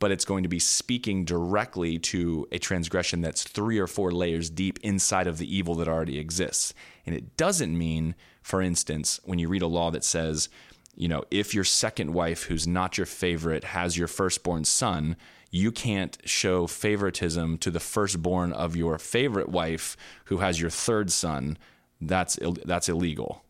[0.00, 4.50] but it's going to be speaking directly to a transgression that's three or four layers
[4.50, 6.74] deep inside of the evil that already exists.
[7.06, 10.48] And it doesn't mean, for instance, when you read a law that says,
[10.96, 15.16] you know, if your second wife, who's not your favorite, has your firstborn son,
[15.54, 21.12] you can't show favoritism to the firstborn of your favorite wife who has your third
[21.12, 21.56] son.
[22.00, 23.44] That's that's illegal.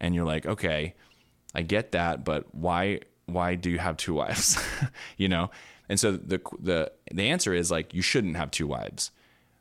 [0.00, 0.94] And you're like, okay,
[1.54, 4.58] I get that, but why why do you have two wives?
[5.18, 5.50] you know?
[5.90, 9.10] And so the the the answer is like you shouldn't have two wives.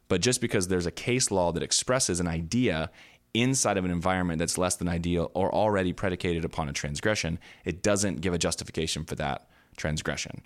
[0.08, 2.90] But just because there's a case law that expresses an idea
[3.34, 7.84] inside of an environment that's less than ideal or already predicated upon a transgression, it
[7.84, 10.42] doesn't give a justification for that transgression.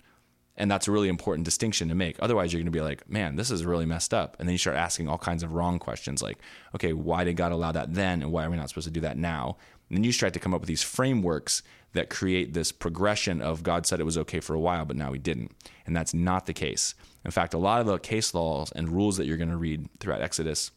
[0.56, 2.16] And that's a really important distinction to make.
[2.20, 4.36] Otherwise, you're going to be like, man, this is really messed up.
[4.38, 6.38] And then you start asking all kinds of wrong questions like,
[6.74, 8.22] okay, why did God allow that then?
[8.22, 9.58] And why are we not supposed to do that now?
[9.88, 13.62] And then you start to come up with these frameworks that create this progression of
[13.62, 15.52] God said it was okay for a while, but now he didn't.
[15.86, 16.94] And that's not the case.
[17.24, 19.88] In fact, a lot of the case laws and rules that you're going to read
[19.98, 20.70] throughout Exodus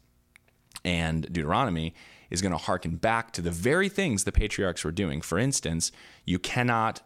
[0.84, 1.94] and Deuteronomy
[2.30, 5.22] is going to harken back to the very things the patriarchs were doing.
[5.22, 5.92] For instance,
[6.26, 7.02] you cannot,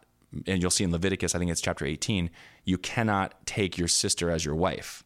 [0.46, 2.30] and you'll see in Leviticus, I think it's chapter 18,
[2.64, 5.04] you cannot take your sister as your wife.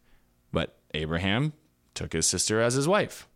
[0.53, 1.53] But Abraham
[1.95, 3.29] took his sister as his wife.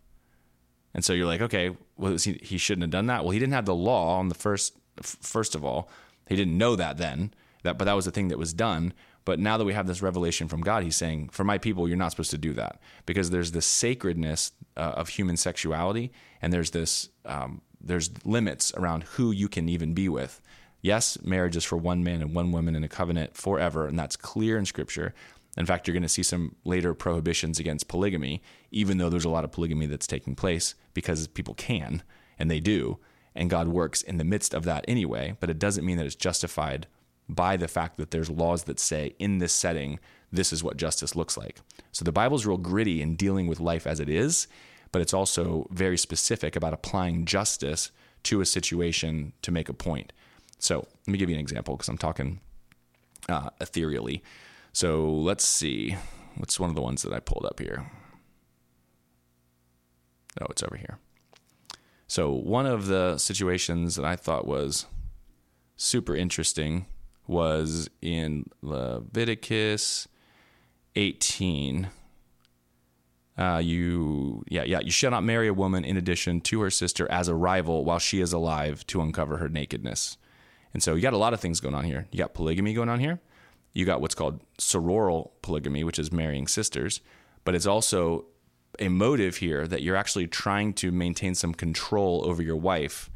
[0.94, 3.24] And so you're like, okay, well, he, he shouldn't have done that.
[3.24, 5.88] Well, he didn't have the law on the first, first of all.
[6.28, 7.32] He didn't know that then,
[7.62, 8.92] that, but that was the thing that was done.
[9.24, 11.96] But now that we have this revelation from God, he's saying, for my people, you're
[11.96, 16.72] not supposed to do that because there's this sacredness uh, of human sexuality and there's
[16.72, 20.40] this, um, there's limits around who you can even be with.
[20.82, 24.16] Yes, marriage is for one man and one woman in a covenant forever, and that's
[24.16, 25.14] clear in scripture.
[25.56, 29.30] In fact, you're going to see some later prohibitions against polygamy, even though there's a
[29.30, 32.02] lot of polygamy that's taking place because people can
[32.36, 32.98] and they do.
[33.34, 36.16] And God works in the midst of that anyway, but it doesn't mean that it's
[36.16, 36.88] justified
[37.28, 40.00] by the fact that there's laws that say in this setting,
[40.32, 41.60] this is what justice looks like.
[41.92, 44.48] So the Bible's real gritty in dealing with life as it is,
[44.90, 47.92] but it's also very specific about applying justice
[48.24, 50.12] to a situation to make a point.
[50.62, 52.40] So let me give you an example because I'm talking
[53.28, 54.22] uh, ethereally.
[54.72, 55.96] So let's see.
[56.36, 57.90] What's one of the ones that I pulled up here?
[60.40, 60.98] Oh, it's over here.
[62.06, 64.86] So, one of the situations that I thought was
[65.76, 66.86] super interesting
[67.26, 70.08] was in Leviticus
[70.94, 71.88] 18.
[73.36, 77.10] Uh, you, yeah, yeah, you shall not marry a woman in addition to her sister
[77.10, 80.18] as a rival while she is alive to uncover her nakedness.
[80.72, 82.06] And so you got a lot of things going on here.
[82.10, 83.20] You got polygamy going on here.
[83.74, 87.00] You got what's called sororal polygamy, which is marrying sisters,
[87.44, 88.26] but it's also
[88.78, 93.10] a motive here that you're actually trying to maintain some control over your wife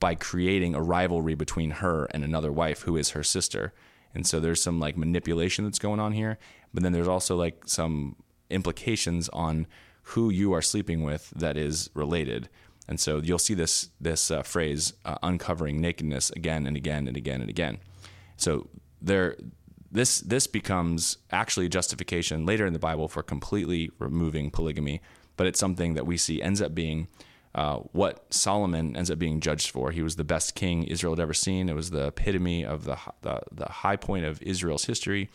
[0.00, 3.72] by creating a rivalry between her and another wife who is her sister.
[4.14, 6.38] And so there's some like manipulation that's going on here,
[6.74, 8.16] but then there's also like some
[8.50, 9.66] implications on
[10.02, 12.48] who you are sleeping with that is related.
[12.88, 17.16] And so you'll see this this uh, phrase uh, uncovering nakedness again and again and
[17.16, 17.78] again and again.
[18.36, 18.68] So
[19.00, 19.36] there
[19.90, 25.00] this this becomes actually justification later in the Bible for completely removing polygamy,
[25.36, 27.08] but it's something that we see ends up being
[27.54, 29.90] uh, what Solomon ends up being judged for.
[29.90, 31.68] He was the best king Israel had ever seen.
[31.68, 35.30] It was the epitome of the the, the high point of Israel's history.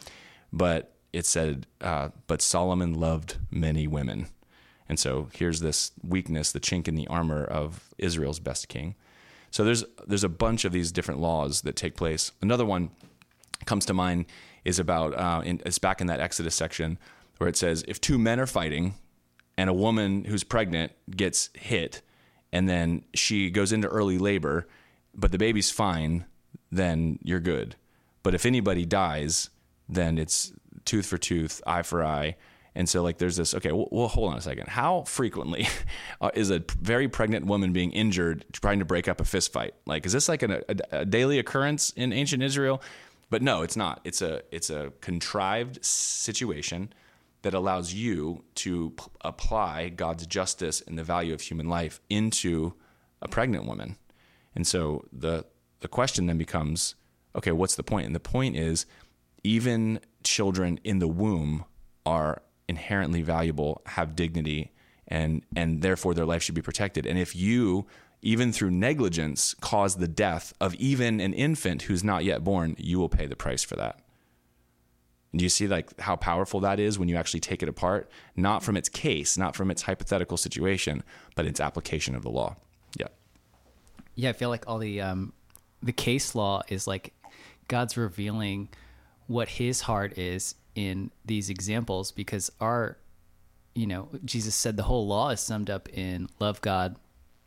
[0.51, 4.27] But it said, uh, "But Solomon loved many women,"
[4.89, 8.95] and so here's this weakness, the chink in the armor of Israel's best king.
[9.51, 12.31] So there's there's a bunch of these different laws that take place.
[12.41, 12.91] Another one
[13.65, 14.25] comes to mind
[14.65, 16.97] is about uh, in, it's back in that Exodus section
[17.37, 18.95] where it says if two men are fighting
[19.57, 22.01] and a woman who's pregnant gets hit
[22.51, 24.67] and then she goes into early labor,
[25.13, 26.25] but the baby's fine,
[26.71, 27.75] then you're good.
[28.23, 29.49] But if anybody dies,
[29.89, 30.53] then it's
[30.85, 32.35] tooth for tooth, eye for eye.
[32.77, 33.55] And so, like, there's this.
[33.55, 34.67] Okay, well, hold on a second.
[34.67, 35.67] How frequently
[36.21, 39.73] uh, is a very pregnant woman being injured trying to break up a fist fight?
[39.87, 42.79] Like, is this like an, a, a daily occurrence in ancient Israel?
[43.31, 44.01] But no, it's not.
[44.03, 46.93] It's a it's a contrived situation
[47.41, 52.75] that allows you to p- apply God's justice and the value of human life into
[53.23, 53.97] a pregnant woman.
[54.53, 55.45] And so the
[55.79, 56.93] the question then becomes,
[57.35, 58.05] okay, what's the point?
[58.05, 58.85] And the point is
[59.43, 61.65] even children in the womb
[62.05, 64.71] are inherently valuable, have dignity,
[65.07, 67.05] and and therefore their life should be protected.
[67.05, 67.87] And if you
[68.21, 72.97] even through negligence, cause the death of even an infant who's not yet born, you
[72.97, 73.99] will pay the price for that.
[75.35, 78.63] Do you see like how powerful that is when you actually take it apart, not
[78.63, 81.03] from its case, not from its hypothetical situation,
[81.35, 82.55] but its application of the law?
[82.97, 83.07] Yeah.
[84.15, 85.33] Yeah, I feel like all the um,
[85.83, 87.13] the case law is like
[87.67, 88.69] God's revealing
[89.27, 92.97] what His heart is in these examples because our,
[93.73, 96.95] you know, Jesus said the whole law is summed up in love God,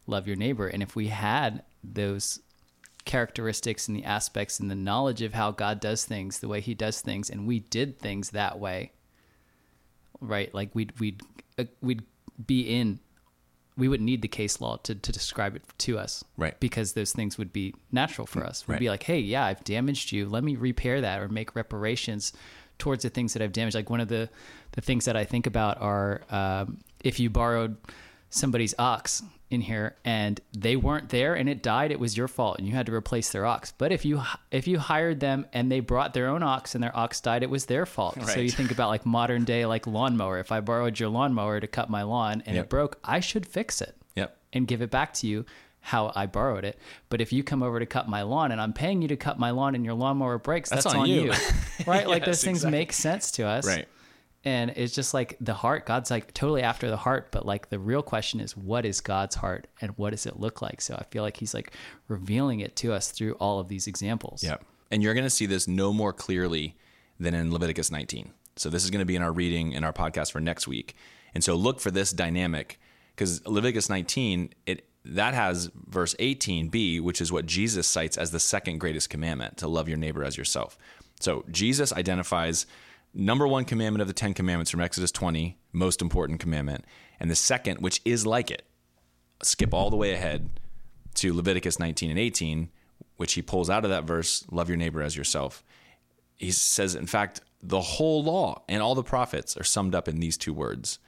[0.09, 2.41] love your neighbor, and if we had those
[3.05, 6.75] characteristics and the aspects and the knowledge of how God does things, the way He
[6.75, 8.91] does things, and we did things that way,
[10.21, 10.53] right?
[10.53, 11.23] Like we'd we'd
[11.57, 12.03] uh, we'd
[12.47, 12.99] be in,
[13.77, 16.59] we wouldn't need the case law to to describe it to us, Right.
[16.59, 18.67] Because those things would be natural for us.
[18.67, 18.81] We'd Right.
[18.81, 20.29] be like, hey, yeah, I've damaged you.
[20.29, 22.33] Let me repair that or make reparations
[22.81, 23.77] towards the things that I've damaged.
[23.77, 24.29] Like one of the
[24.73, 27.77] the things that I think about are um, if you borrowed
[28.31, 32.57] somebody's ox in here and they weren't there and it died it was your fault
[32.59, 34.23] and you had to replace their ox but if you
[34.53, 37.51] if you hired them and they brought their own ox and their ox died it
[37.51, 41.01] was their fault so you think about like modern day like lawnmower if i borrowed
[41.01, 42.67] your lawnmower to cut my lawn and Yep.
[42.67, 44.37] it broke i should fix it Yep.
[44.53, 45.45] and give it back to you
[45.81, 46.79] how I borrowed it.
[47.09, 49.39] But if you come over to cut my lawn and I'm paying you to cut
[49.39, 51.23] my lawn and your lawnmower breaks, That's that's, on on, you.
[51.23, 51.31] you.
[51.87, 52.07] right?
[52.07, 52.79] like Yes, those things exactly.
[52.79, 53.67] make sense to us.
[53.67, 53.89] Right.
[54.43, 57.79] And it's just like the heart, God's like totally after the heart, but like the
[57.79, 60.81] real question is what is God's heart and what does it look like?
[60.81, 61.73] So I feel like he's like
[62.09, 64.43] revealing it to us through all of these examples.
[64.43, 64.57] Yeah.
[64.91, 66.77] And you're going to see this no more clearly
[67.19, 68.33] than in Leviticus 19.
[68.57, 70.95] So this is going to be in our reading in our podcast for next week.
[71.35, 72.81] And so look for this dynamic
[73.15, 78.41] because Leviticus 19, it that has verse 18b, which is what Jesus cites as the
[78.41, 80.77] second greatest commandment to love your neighbor as yourself.
[81.21, 82.67] So Jesus identifies
[83.15, 86.85] number one commandment of the 10 commandments from Exodus 20, most important commandment,
[87.19, 88.63] and the second, which is like it.
[89.43, 90.51] Skip all the way ahead
[91.15, 92.69] to Leviticus 19 and 18,
[93.17, 95.65] which he pulls out of that verse, love your neighbor as yourself.
[96.37, 100.21] He says, in fact, the whole law and all the prophets are summed up in
[100.21, 100.99] these two words.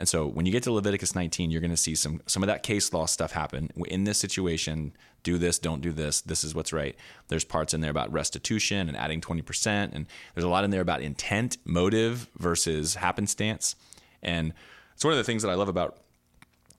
[0.00, 2.46] And so when you get to Leviticus 19, you're going to see some some of
[2.46, 3.70] that case law stuff happen.
[3.86, 6.22] In this situation, do this, don't do this.
[6.22, 6.96] This is what's right.
[7.28, 9.66] There's parts in there about restitution and adding 20%.
[9.92, 13.76] And there's a lot in there about intent, motive versus happenstance.
[14.22, 14.54] And
[14.94, 15.98] it's one of the things that I love about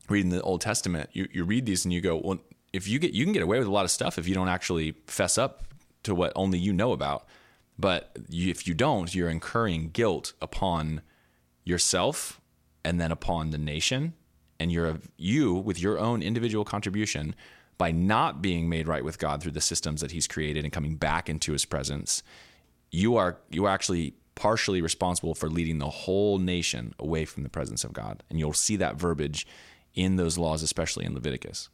[0.09, 2.39] reading the Old Testament, you, you read these and you go, well,
[2.73, 4.49] if you get you can get away with a lot of stuff if you don't
[4.49, 5.61] actually fess up
[6.01, 7.27] to what only you know about.
[7.77, 11.03] But if you don't, you're incurring guilt upon
[11.63, 12.40] yourself
[12.83, 14.13] and then upon the nation,
[14.59, 17.35] and you're you with your own individual contribution
[17.77, 20.95] by not being made right with God through the systems that He's created and coming
[20.95, 22.21] back into His presence.
[22.91, 27.49] You are you are actually partially responsible for leading the whole nation away from the
[27.49, 29.47] presence of God, and you'll see that verbiage
[29.93, 31.69] in those laws, especially in Leviticus.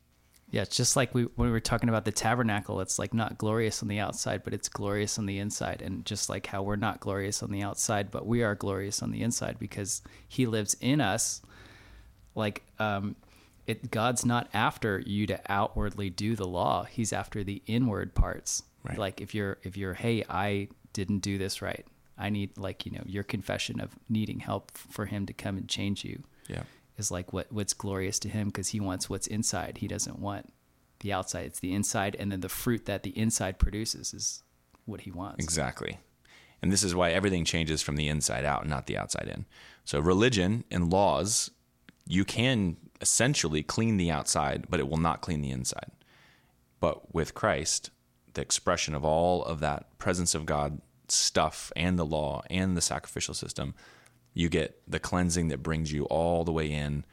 [0.50, 3.38] Yeah, it's just like we when we were talking about the tabernacle, it's like not
[3.38, 5.82] glorious on the outside, but it's glorious on the inside.
[5.82, 9.12] And just like how we're not glorious on the outside, but we are glorious on
[9.12, 11.42] the inside because he lives in us.
[12.34, 13.16] Like um
[13.66, 16.86] it God's not after you to outwardly do the law.
[16.86, 18.64] He's after the inward parts.
[18.84, 18.98] Right.
[18.98, 21.86] Like if you're if you're hey, I didn't do this right.
[22.18, 25.68] I need like, you know, your confession of needing help for him to come and
[25.68, 26.64] change you Yeah.
[26.98, 29.78] Is like what what's glorious to him because he wants what's inside.
[29.80, 30.52] He doesn't want
[31.00, 31.46] the outside.
[31.46, 34.44] It's the inside, and then the fruit that the inside produces is
[34.86, 35.44] what he wants.
[35.44, 36.00] Exactly.
[36.62, 39.46] And this is why everything changes from the inside out, not the outside in.
[39.86, 41.52] So, religion and laws,
[42.08, 45.92] you can essentially clean the outside, but it will not clean the inside.
[46.80, 47.92] But with Christ,
[48.34, 52.82] the expression of all of that presence of God stuff and the law and the
[52.82, 53.76] sacrificial system,
[54.34, 57.06] you get the cleansing that brings you all the way in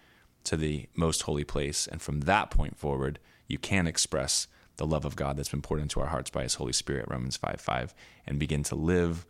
[0.44, 1.86] to the most holy place.
[1.86, 4.46] And from that point forward, you can express
[4.76, 7.36] the love of God that's been poured into our hearts by His Holy Spirit, Romans
[7.36, 7.94] 5 5,
[8.26, 9.26] and begin to live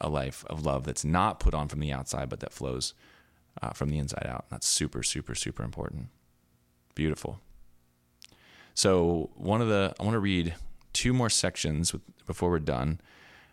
[0.00, 2.94] a life of love that's not put on from the outside, but that flows
[3.62, 4.46] uh, from the inside out.
[4.50, 6.08] That's super, super, super important.
[6.94, 7.40] Beautiful.
[8.74, 10.54] So, one of the, I want to read
[10.92, 13.00] two more sections with, before we're done.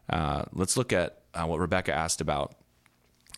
[0.09, 2.55] Uh, let's look at uh, what Rebecca asked about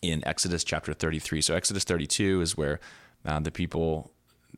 [0.02, 1.40] in Exodus chapter 33.
[1.40, 2.80] So, Exodus 32 is where
[3.24, 4.12] uh, the people,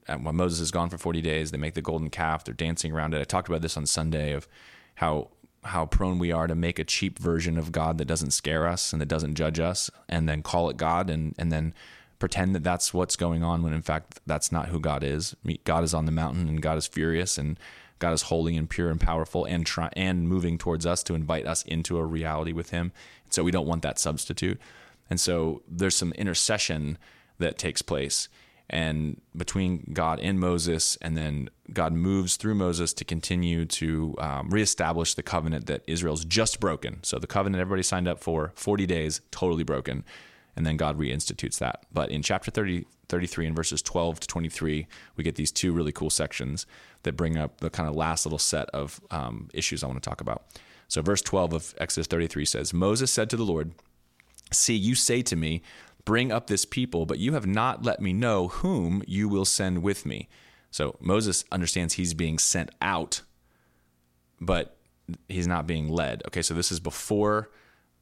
[0.09, 2.93] uh, when Moses is gone for 40 days, they make the golden calf, they're dancing
[2.93, 3.21] around it.
[3.21, 4.49] I talked about this on Sunday of
[4.97, 5.29] how
[5.65, 8.93] how prone we are to make a cheap version of God that doesn't scare us
[8.93, 11.75] and that doesn't judge us and then call it God and and then
[12.19, 15.37] pretend that that's what's going on when in fact that's not who God is.
[15.65, 17.59] God is on the mountain and God is furious and
[17.99, 21.47] God is holy and pure and powerful and try and moving towards us to invite
[21.47, 22.93] us into a reality with him.
[23.31, 24.61] So we don't want that substitute.
[25.11, 26.99] And so there's some intercession
[27.39, 28.29] that takes place
[28.71, 34.51] and between God and Moses, and then God moves through Moses to continue to um,
[34.51, 37.03] reestablish the covenant that Israel's just broken.
[37.03, 40.05] So the covenant everybody signed up for, 40 days, totally broken.
[40.55, 41.87] And then God reinstitutes that.
[41.93, 44.87] But in chapter 30, 33 and verses 12 to 23,
[45.17, 46.67] we get these two really cool sections
[47.05, 50.07] that bring up the kind of last little set of um, issues I want to
[50.09, 50.45] talk about.
[50.89, 53.73] So, verse 12 of Exodus 33 says Moses said to the Lord,
[54.51, 55.63] See, you say to me,
[56.09, 59.83] Bring up this people, but you have not let me know whom you will send
[59.83, 60.27] with me.
[60.71, 63.21] So Moses understands he's being sent out,
[64.41, 64.79] but
[65.29, 66.23] he's not being led.
[66.27, 67.51] Okay, so this is before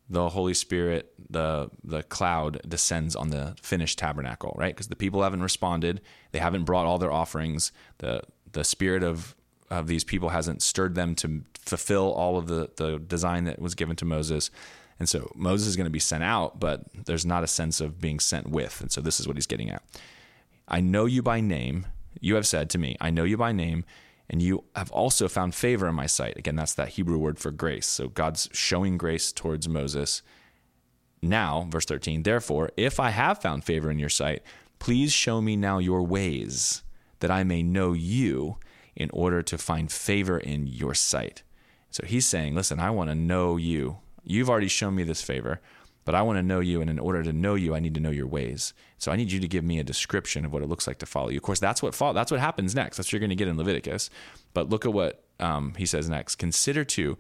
[0.09, 4.73] the Holy Spirit, the the cloud descends on the finished tabernacle, right?
[4.73, 7.73] Because the people haven't responded, they haven't brought all their offerings.
[7.99, 8.23] the
[8.53, 9.35] The spirit of
[9.69, 13.75] of these people hasn't stirred them to fulfill all of the the design that was
[13.75, 14.51] given to Moses.
[14.99, 18.01] And so Moses is going to be sent out, but there's not a sense of
[18.01, 18.81] being sent with.
[18.81, 19.83] And so this is what he's getting at.
[20.69, 21.87] I know you by name.
[22.21, 23.85] You have said to me, I know you by name,
[24.31, 26.39] and you have also found favor in my sight.
[26.39, 27.87] Again, that's that Hebrew word for grace.
[27.87, 30.23] So God's showing grace towards Moses.
[31.23, 34.43] Now, verse 13, therefore, if I have found favor in your sight,
[34.79, 36.83] please show me now your ways,
[37.21, 38.57] that I may know you
[38.95, 41.43] in order to find favor in your sight.
[41.91, 43.99] So he's saying, listen, I want to know you.
[44.27, 45.61] You've already shown me this favor,
[46.05, 46.81] but I want to know you.
[46.81, 48.75] And in order to know you, I need to know your ways.
[48.99, 51.07] So I need you to give me a description of what it looks like to
[51.07, 51.37] follow you.
[51.37, 52.97] Of course, that's what that's what happens next.
[52.97, 54.11] That's what you're going to get in Leviticus.
[54.53, 56.37] But look at what um, he says next.
[56.37, 57.17] Consider too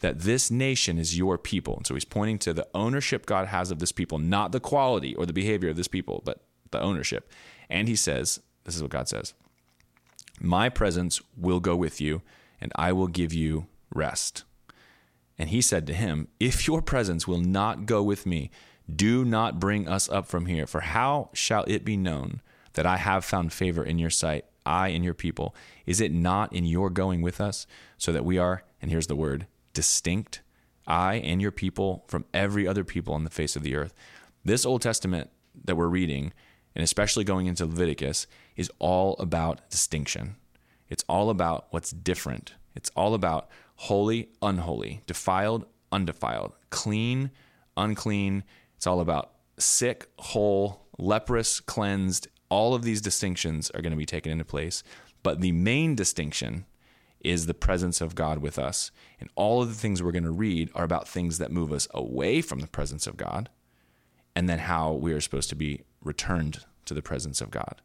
[0.00, 1.76] that this nation is your people.
[1.76, 5.14] And so he's pointing to the ownership God has of this people, not the quality
[5.14, 7.30] or the behavior of this people, but the ownership.
[7.68, 9.34] And he says, this is what God says
[10.40, 12.22] My presence will go with you,
[12.60, 14.44] and I will give you rest.
[15.40, 18.50] And he said to him, If your presence will not go with me,
[18.94, 20.66] do not bring us up from here.
[20.66, 22.42] For how shall it be known
[22.74, 25.54] that I have found favor in your sight, I and your people?
[25.86, 27.66] Is it not in your going with us,
[27.96, 30.42] so that we are, and here's the word, distinct,
[30.86, 33.94] I and your people from every other people on the face of the earth?
[34.44, 35.30] This Old Testament
[35.64, 36.34] that we're reading,
[36.74, 38.26] and especially going into Leviticus,
[38.56, 40.36] is all about distinction.
[40.90, 42.56] It's all about what's different.
[42.74, 43.48] It's all about
[43.80, 47.30] holy, unholy, defiled, undefiled, clean,
[47.78, 48.44] unclean.
[48.76, 52.28] It's all about sick, whole, leprous, cleansed.
[52.50, 54.82] All of these distinctions are going to be taken into place.
[55.22, 56.66] But the main distinction
[57.20, 58.90] is the presence of God with us.
[59.18, 61.88] And all of the things we're going to read are about things that move us
[61.92, 63.48] away from the presence of God
[64.36, 67.80] and then how we are supposed to be returned to the presence of God.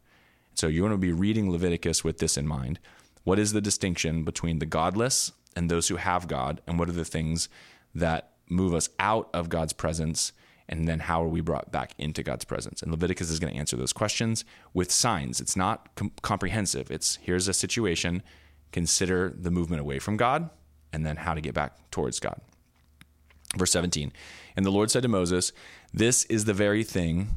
[0.52, 2.80] So you want to be reading Leviticus with this in mind.
[3.24, 6.92] What is the distinction between the godless and those who have God, and what are
[6.92, 7.48] the things
[7.94, 10.32] that move us out of God's presence,
[10.68, 12.82] and then how are we brought back into God's presence?
[12.82, 14.44] And Leviticus is going to answer those questions
[14.74, 15.40] with signs.
[15.40, 16.90] It's not com- comprehensive.
[16.90, 18.22] It's here's a situation,
[18.70, 20.50] consider the movement away from God,
[20.92, 22.40] and then how to get back towards God.
[23.56, 24.12] Verse 17,
[24.56, 25.52] and the Lord said to Moses,
[25.94, 27.28] This is the very thing,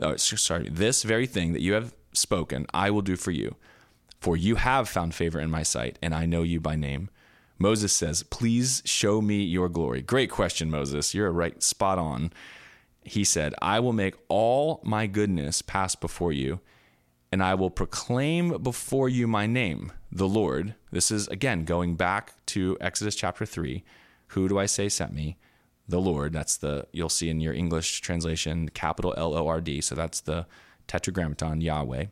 [0.00, 3.56] oh, sorry, this very thing that you have spoken, I will do for you.
[4.20, 7.10] For you have found favor in my sight, and I know you by name.
[7.62, 10.02] Moses says, Please show me your glory.
[10.02, 11.14] Great question, Moses.
[11.14, 12.32] You're right, spot on.
[13.04, 16.60] He said, I will make all my goodness pass before you,
[17.30, 20.74] and I will proclaim before you my name, the Lord.
[20.90, 23.84] This is, again, going back to Exodus chapter 3.
[24.28, 25.36] Who do I say sent me?
[25.88, 26.32] The Lord.
[26.32, 29.80] That's the, you'll see in your English translation, capital L O R D.
[29.80, 30.46] So that's the
[30.88, 32.06] tetragrammaton, Yahweh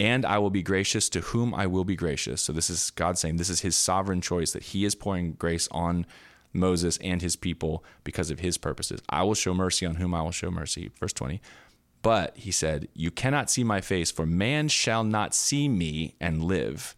[0.00, 2.40] and I will be gracious to whom I will be gracious.
[2.40, 5.68] So this is God saying this is his sovereign choice that he is pouring grace
[5.70, 6.06] on
[6.54, 9.02] Moses and his people because of his purposes.
[9.10, 10.90] I will show mercy on whom I will show mercy.
[10.98, 11.42] Verse 20.
[12.00, 16.42] But he said, You cannot see my face, for man shall not see me and
[16.42, 16.96] live.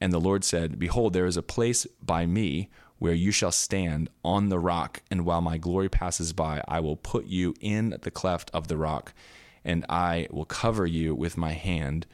[0.00, 2.70] And the Lord said, Behold, there is a place by me
[3.00, 6.96] where you shall stand on the rock, and while my glory passes by, I will
[6.96, 9.14] put you in the cleft of the rock,
[9.64, 12.06] and I will cover you with my hand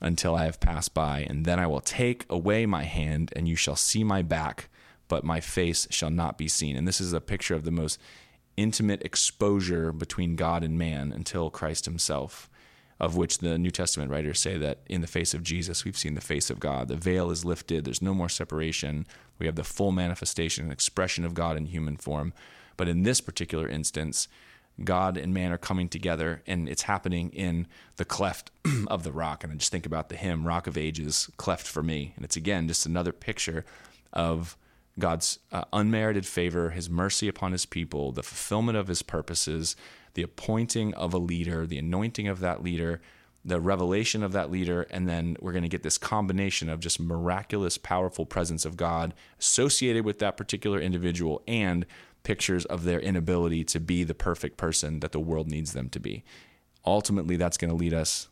[0.00, 3.56] until I have passed by, and then I will take away my hand, and you
[3.56, 4.68] shall see my back,
[5.08, 6.76] but my face shall not be seen.
[6.76, 7.98] And this is a picture of the most
[8.56, 12.50] intimate exposure between God and man until Christ himself,
[12.98, 16.14] of which the New Testament writers say that in the face of Jesus, we've seen
[16.14, 16.88] the face of God.
[16.88, 19.06] The veil is lifted, there's no more separation.
[19.38, 22.32] We have the full manifestation and expression of God in human form.
[22.76, 24.28] But in this particular instance,
[24.82, 27.66] God and man are coming together, and it's happening in
[27.96, 28.50] the cleft
[28.88, 29.42] of the rock.
[29.42, 32.12] And I just think about the hymn, Rock of Ages, cleft for me.
[32.16, 33.64] And it's again just another picture
[34.12, 34.56] of
[34.98, 39.76] God's uh, unmerited favor, his mercy upon his people, the fulfillment of his purposes,
[40.14, 43.00] the appointing of a leader, the anointing of that leader,
[43.44, 46.98] the revelation of that leader, and then we're going to get this combination of just
[46.98, 51.86] miraculous, powerful presence of God associated with that particular individual and
[52.26, 56.00] pictures of their inability to be the perfect person that the world needs them to
[56.00, 56.24] be.
[56.84, 58.28] Ultimately, that's going to lead us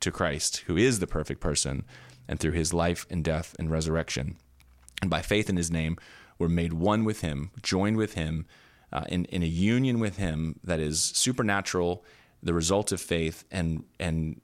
[0.00, 1.84] to Christ, who is the perfect person,
[2.26, 4.36] and through his life and death and resurrection.
[5.02, 5.98] And by faith in his name,
[6.38, 8.46] we're made one with him, joined with him,
[8.90, 12.02] uh, in, in a union with him that is supernatural,
[12.42, 14.40] the result of faith, and, and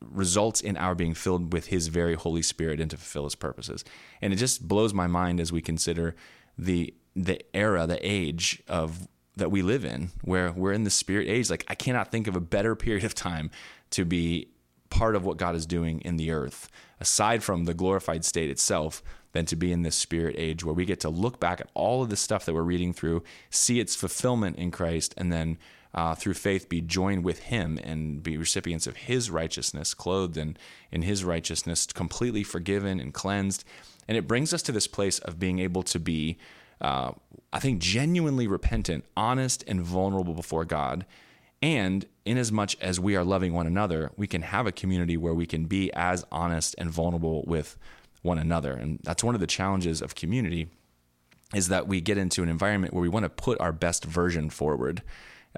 [0.00, 3.84] results in our being filled with his very Holy Spirit and to fulfill his purposes.
[4.22, 6.14] And it just blows my mind as we consider
[6.56, 11.28] the the era, the age of that we live in, where we're in the spirit
[11.28, 11.50] age.
[11.50, 13.50] Like I cannot think of a better period of time
[13.90, 14.48] to be
[14.88, 16.68] part of what God is doing in the earth,
[17.00, 19.02] aside from the glorified state itself,
[19.32, 22.02] than to be in this spirit age where we get to look back at all
[22.02, 25.58] of the stuff that we're reading through, see its fulfillment in Christ, and then
[25.94, 30.56] uh, through faith be joined with Him and be recipients of His righteousness, clothed in,
[30.90, 33.64] in His righteousness, completely forgiven and cleansed.
[34.08, 36.38] And it brings us to this place of being able to be
[36.80, 37.12] uh,
[37.52, 41.06] I think, genuinely repentant, honest, and vulnerable before God.
[41.62, 45.16] And in as much as we are loving one another, we can have a community
[45.16, 47.78] where we can be as honest and vulnerable with
[48.22, 48.72] one another.
[48.72, 50.68] And that's one of the challenges of community
[51.54, 54.50] is that we get into an environment where we want to put our best version
[54.50, 55.02] forward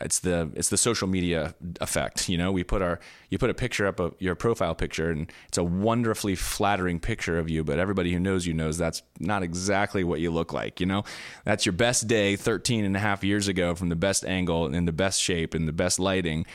[0.00, 2.52] it's the it's the social media effect you know?
[2.52, 5.64] We put our you put a picture up of your profile picture and it's a
[5.64, 10.20] wonderfully flattering picture of you but everybody who knows you knows that's not exactly what
[10.20, 11.04] you look like you know?
[11.44, 14.74] That's your best day 13 and a half years ago from the best angle and
[14.74, 16.46] in the best shape and the best lighting.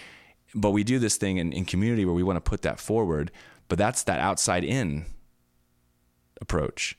[0.55, 3.31] But we do this thing in, in community where we want to put that forward
[3.67, 5.05] but that's that outside in
[6.41, 6.97] approach.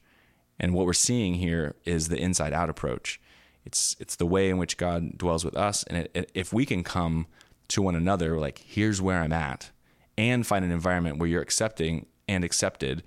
[0.58, 3.20] And what we're seeing here is the inside out approach
[3.64, 6.66] it's it's the way in which God dwells with us, and it, it, if we
[6.66, 7.26] can come
[7.68, 9.70] to one another, like here's where I'm at,
[10.18, 13.02] and find an environment where you're accepting and accepted,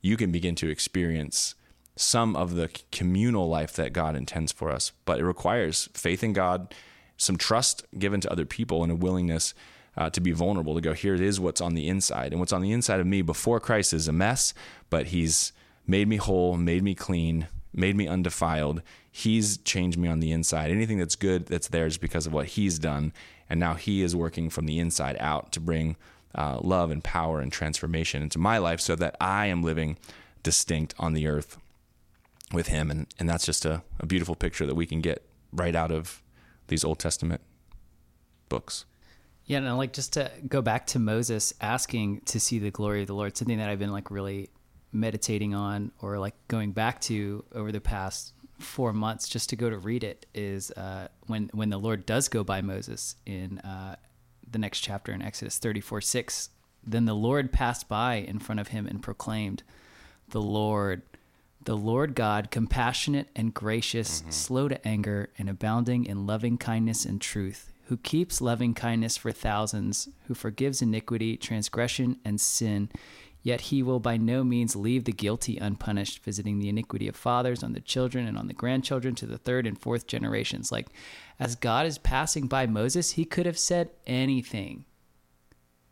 [0.00, 1.54] you can begin to experience
[1.96, 4.92] some of the communal life that God intends for us.
[5.04, 6.74] But it requires faith in God,
[7.16, 9.54] some trust given to other people, and a willingness
[9.96, 12.32] uh, to be vulnerable to go, here it is what's on the inside.
[12.32, 14.54] And what's on the inside of me before Christ is a mess,
[14.90, 15.52] but He's
[15.88, 18.82] made me whole, made me clean, made me undefiled.
[19.10, 20.70] He's changed me on the inside.
[20.70, 23.12] Anything that's good that's there is because of what He's done.
[23.50, 25.96] And now He is working from the inside out to bring
[26.34, 29.98] uh, love and power and transformation into my life so that I am living
[30.42, 31.58] distinct on the earth
[32.52, 32.90] with Him.
[32.90, 36.22] And, and that's just a, a beautiful picture that we can get right out of
[36.68, 37.40] these Old Testament
[38.48, 38.84] books.
[39.46, 43.06] Yeah, and like just to go back to Moses asking to see the glory of
[43.06, 44.50] the Lord, something that I've been like really
[44.92, 49.70] meditating on or like going back to over the past four months just to go
[49.70, 53.96] to read it is uh, when when the Lord does go by Moses in uh,
[54.50, 56.50] the next chapter in Exodus 34 6.
[56.86, 59.62] Then the Lord passed by in front of him and proclaimed,
[60.30, 61.02] The Lord,
[61.64, 64.30] the Lord God, compassionate and gracious, mm-hmm.
[64.30, 69.32] slow to anger, and abounding in loving kindness and truth, who keeps loving kindness for
[69.32, 72.88] thousands, who forgives iniquity, transgression, and sin
[73.42, 77.62] Yet he will by no means leave the guilty unpunished, visiting the iniquity of fathers
[77.62, 80.72] on the children and on the grandchildren to the third and fourth generations.
[80.72, 80.88] Like,
[81.38, 84.84] as God is passing by Moses, he could have said anything.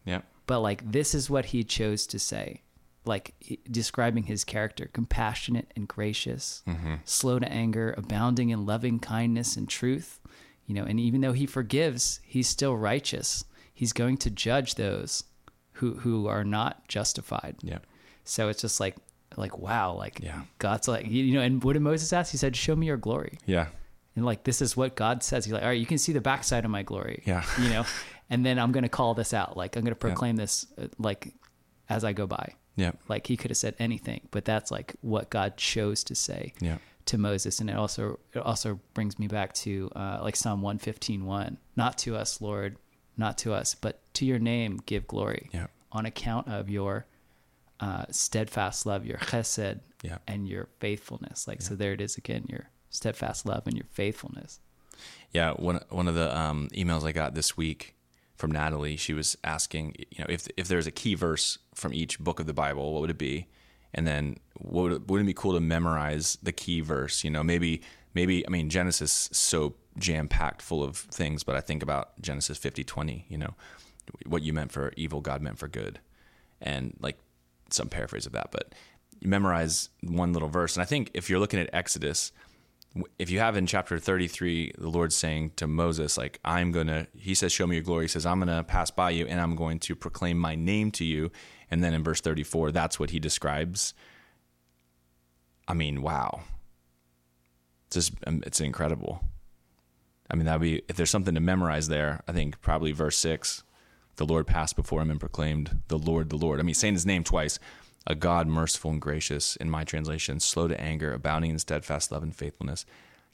[0.04, 0.22] Yeah.
[0.46, 2.62] But, like, this is what he chose to say.
[3.04, 3.34] Like,
[3.70, 6.96] describing his character compassionate and gracious, mm-hmm.
[7.04, 10.20] slow to anger, abounding in loving kindness and truth.
[10.66, 13.44] You know, and even though he forgives, he's still righteous.
[13.72, 15.22] He's going to judge those
[15.76, 17.56] who who are not justified.
[17.62, 17.78] Yeah.
[18.24, 18.96] So it's just like
[19.36, 20.42] like wow, like yeah.
[20.58, 22.30] God's like you know, and what did Moses ask?
[22.32, 23.68] He said, "Show me your glory." Yeah.
[24.14, 25.44] And like this is what God says.
[25.44, 27.44] He's like, "All right, you can see the backside of my glory." Yeah.
[27.60, 27.84] You know,
[28.30, 29.56] and then I'm going to call this out.
[29.56, 30.42] Like I'm going to proclaim yeah.
[30.42, 31.34] this uh, like
[31.88, 32.54] as I go by.
[32.76, 32.92] Yeah.
[33.08, 36.52] Like he could have said anything, but that's like what God chose to say.
[36.60, 36.78] Yeah.
[37.06, 40.78] To Moses, and it also it also brings me back to uh, like Psalm one
[40.78, 41.56] fifteen one.
[41.76, 42.78] Not to us, Lord,
[43.16, 45.48] not to us, but to your name give glory.
[45.52, 45.66] Yeah.
[45.92, 47.06] On account of your
[47.80, 50.18] uh, steadfast love, your chesed, yeah.
[50.26, 51.48] and your faithfulness.
[51.48, 51.68] Like yeah.
[51.68, 54.60] so, there it is again, your steadfast love and your faithfulness.
[55.32, 57.96] Yeah, one one of the um, emails I got this week
[58.36, 62.18] from Natalie, she was asking, you know, if if there's a key verse from each
[62.18, 63.48] book of the Bible, what would it be?
[63.94, 67.24] And then would wouldn't it be cool to memorize the key verse?
[67.24, 67.82] You know, maybe
[68.14, 72.58] maybe I mean Genesis so jam packed full of things, but I think about Genesis
[72.58, 73.54] 50, 20, you know,
[74.26, 76.00] what you meant for evil, God meant for good.
[76.60, 77.18] And like
[77.70, 78.74] some paraphrase of that, but
[79.20, 80.76] you memorize one little verse.
[80.76, 82.32] And I think if you're looking at Exodus,
[83.18, 87.34] if you have in chapter 33 the lord saying to moses like i'm gonna he
[87.34, 88.04] says show me your glory.
[88.04, 91.04] He says i'm gonna pass by you and i'm going to proclaim my name to
[91.04, 91.30] you.
[91.70, 93.92] And then in verse 34 that's what he describes.
[95.68, 96.44] I mean wow.
[97.88, 99.22] It's just um, it's incredible
[100.30, 103.62] i mean that'd be if there's something to memorize there i think probably verse 6
[104.16, 107.06] the lord passed before him and proclaimed the lord the lord i mean saying his
[107.06, 107.58] name twice
[108.06, 112.22] a God merciful and gracious, in my translation, slow to anger, abounding in steadfast love
[112.22, 112.86] and faithfulness,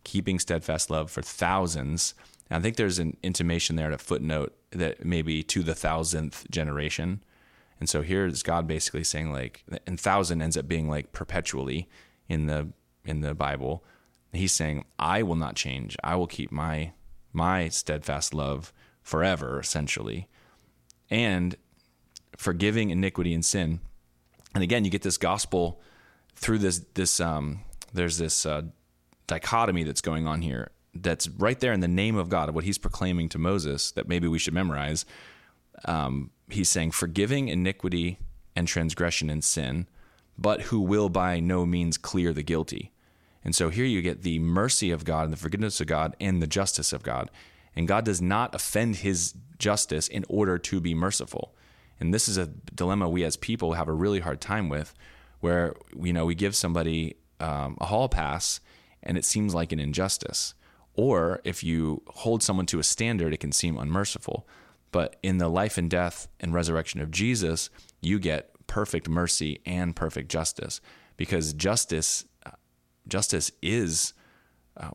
[0.03, 2.15] keeping steadfast love for thousands.
[2.49, 7.23] And I think there's an intimation there a footnote that maybe to the thousandth generation.
[7.79, 11.89] And so here is God basically saying like, and thousand ends up being like perpetually
[12.29, 12.69] in the
[13.05, 13.85] in the Bible.
[14.33, 15.97] He's saying, I will not change.
[16.03, 16.93] I will keep my
[17.33, 18.73] my steadfast love
[19.03, 20.29] forever, essentially.
[21.11, 21.57] And
[22.37, 23.81] forgiving iniquity and sin
[24.55, 25.81] and again, you get this gospel
[26.35, 27.61] through this this um,
[27.93, 28.63] there's this uh,
[29.27, 32.65] dichotomy that's going on here that's right there in the name of God of what
[32.65, 35.05] He's proclaiming to Moses that maybe we should memorize.
[35.87, 38.19] Um, he's saying forgiving iniquity
[38.55, 39.89] and transgression and sin,
[40.37, 42.92] but who will by no means clear the guilty.
[43.45, 46.41] And so here you get the mercy of God and the forgiveness of God and
[46.41, 47.31] the justice of God.
[47.75, 51.55] And God does not offend his justice in order to be merciful.
[51.99, 54.95] And this is a dilemma we as people have a really hard time with,
[55.41, 58.61] where you know we give somebody um, a hall pass
[59.03, 60.55] and it seems like an injustice,
[60.95, 64.47] or if you hold someone to a standard, it can seem unmerciful.
[64.93, 67.71] But in the life and death and resurrection of Jesus,
[68.01, 70.81] you get perfect mercy and perfect justice,
[71.17, 72.27] because justice
[73.09, 74.13] justice is
[74.77, 74.91] uh,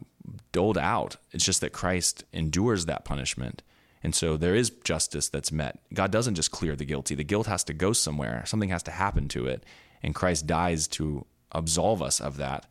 [0.52, 1.18] doled out.
[1.32, 3.64] It's just that Christ endures that punishment
[4.04, 5.80] and so there is justice that's met.
[5.94, 7.16] God doesn't just clear the guilty.
[7.16, 8.44] The guilt has to go somewhere.
[8.46, 9.66] Something has to happen to it.
[10.04, 12.68] And Christ dies to absolve us of that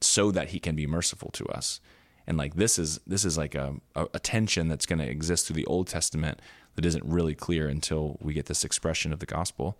[0.00, 1.80] so that he can be merciful to us.
[2.26, 5.56] And like this is this is like a, a tension that's going to exist through
[5.56, 6.40] the Old Testament
[6.76, 9.78] that isn't really clear until we get this expression of the gospel.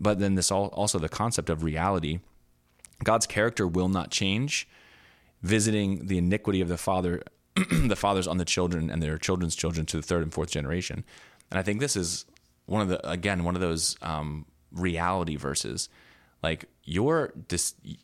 [0.00, 2.20] But then this all, also the concept of reality.
[3.02, 4.68] God's character will not change.
[5.42, 7.22] Visiting the iniquity of the father
[7.70, 11.04] the fathers on the children and their children's children to the third and fourth generation.
[11.50, 12.24] And I think this is
[12.66, 15.88] one of the again one of those um, reality verses.
[16.42, 17.32] Like your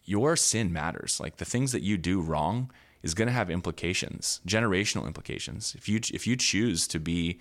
[0.04, 1.20] your sin matters.
[1.20, 2.70] Like the things that you do wrong
[3.02, 5.74] is going to have implications, generational implications.
[5.76, 7.38] If you if you choose to be,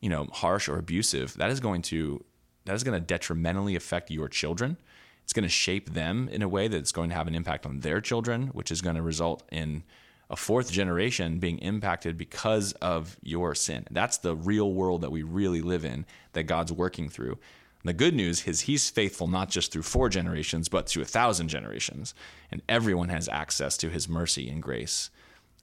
[0.00, 2.24] you know, harsh or abusive, that is going to
[2.64, 4.76] that is going to detrimentally affect your children.
[5.24, 7.80] It's going to shape them in a way that's going to have an impact on
[7.80, 9.82] their children, which is going to result in
[10.30, 13.86] a fourth generation being impacted because of your sin.
[13.90, 17.38] That's the real world that we really live in that God's working through.
[17.84, 21.48] the good news is he's faithful not just through four generations, but through a thousand
[21.48, 22.14] generations.
[22.50, 25.10] And everyone has access to his mercy and grace.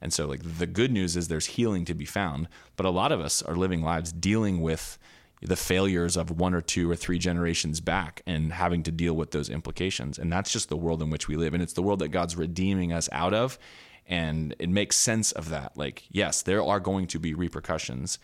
[0.02, 2.48] And so, like, the good news is there's healing to be found.
[2.76, 5.00] But a lot of us are living lives dealing with
[5.42, 9.32] the failures of one or two or three generations back and having to deal with
[9.32, 10.20] those implications.
[10.20, 11.54] And that's just the world in which we live.
[11.54, 13.58] And it's the world that God's redeeming us out of.
[14.06, 15.76] And it makes sense of that.
[15.76, 18.20] Like yes there are going to be repercussions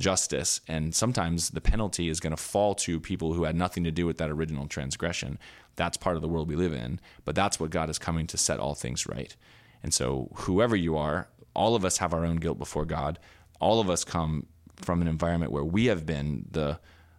[0.00, 3.90] justice and sometimes the penalty is going to fall to people who had nothing to
[3.90, 5.38] do with that original transgression.
[5.76, 8.38] That's part of the world we live in but that's what god is coming to
[8.38, 9.36] set all things right.
[9.82, 13.18] And so whoever you are all of us have our own guilt before god.
[13.60, 14.46] All of us come
[14.84, 16.78] from an environment where we have been the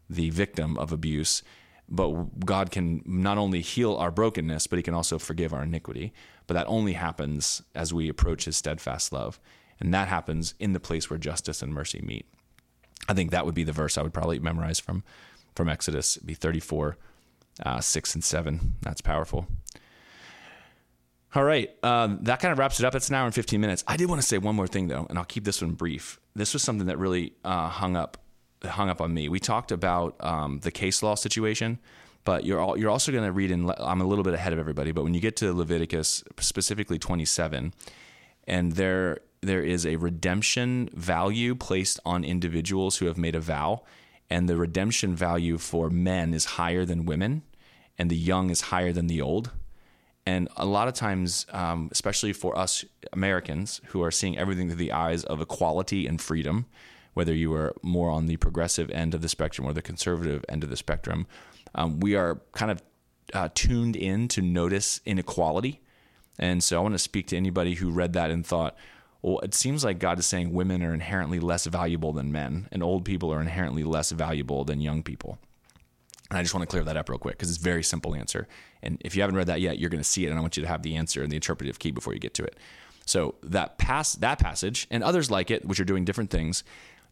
[0.09, 1.41] the victim of abuse
[1.89, 6.13] but God can not only heal our brokenness, but He can also forgive our iniquity.
[6.47, 9.39] But that only happens as we approach His steadfast love.
[9.79, 12.25] And that happens in the place where justice and mercy meet.
[13.07, 15.03] I think that would be the verse I would probably memorize from,
[15.55, 16.97] from Exodus, It'd be 34,
[17.65, 18.75] uh, 6 and 7.
[18.81, 19.47] That's powerful.
[21.35, 21.69] All right.
[21.83, 22.95] Um, that kind of wraps it up.
[22.95, 23.83] It's an hour and 15 minutes.
[23.87, 26.19] I did want to say one more thing, though, and I'll keep this one brief.
[26.35, 28.17] This was something that really uh, hung up
[28.63, 29.29] hung up on me.
[29.29, 31.79] We talked about um, the case law situation,
[32.23, 33.71] but you're all, you're also going to read in.
[33.77, 37.73] I'm a little bit ahead of everybody, but when you get to Leviticus, specifically 27,
[38.47, 43.83] and there there is a redemption value placed on individuals who have made a vow,
[44.29, 47.43] and the redemption value for men is higher than women,
[47.97, 49.51] and the young is higher than the old.
[50.25, 54.77] And a lot of times, um, especially for us Americans who are seeing everything through
[54.77, 56.65] the eyes of equality and freedom,
[57.13, 60.63] whether you are more on the progressive end of the spectrum or the conservative end
[60.63, 61.27] of the spectrum,
[61.75, 62.81] um, we are kind of
[63.33, 65.81] uh, tuned in to notice inequality.
[66.39, 68.75] And so I want to speak to anybody who read that and thought,
[69.21, 72.83] well, it seems like God is saying women are inherently less valuable than men, and
[72.83, 75.37] old people are inherently less valuable than young people.
[76.33, 78.15] And I just want to clear that up real quick because it's a very simple
[78.15, 78.47] answer.
[78.81, 80.57] And if you haven't read that yet, you're going to see it, and I want
[80.57, 82.57] you to have the answer and the interpretive key before you get to it.
[83.05, 86.63] So that pass that passage and others like it, which are doing different things,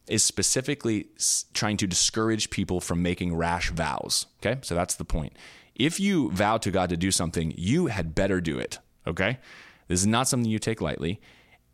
[0.07, 1.09] is specifically
[1.53, 4.25] trying to discourage people from making rash vows.
[4.39, 5.33] Okay, so that's the point.
[5.75, 8.79] If you vow to God to do something, you had better do it.
[9.05, 9.37] Okay,
[9.87, 11.21] this is not something you take lightly.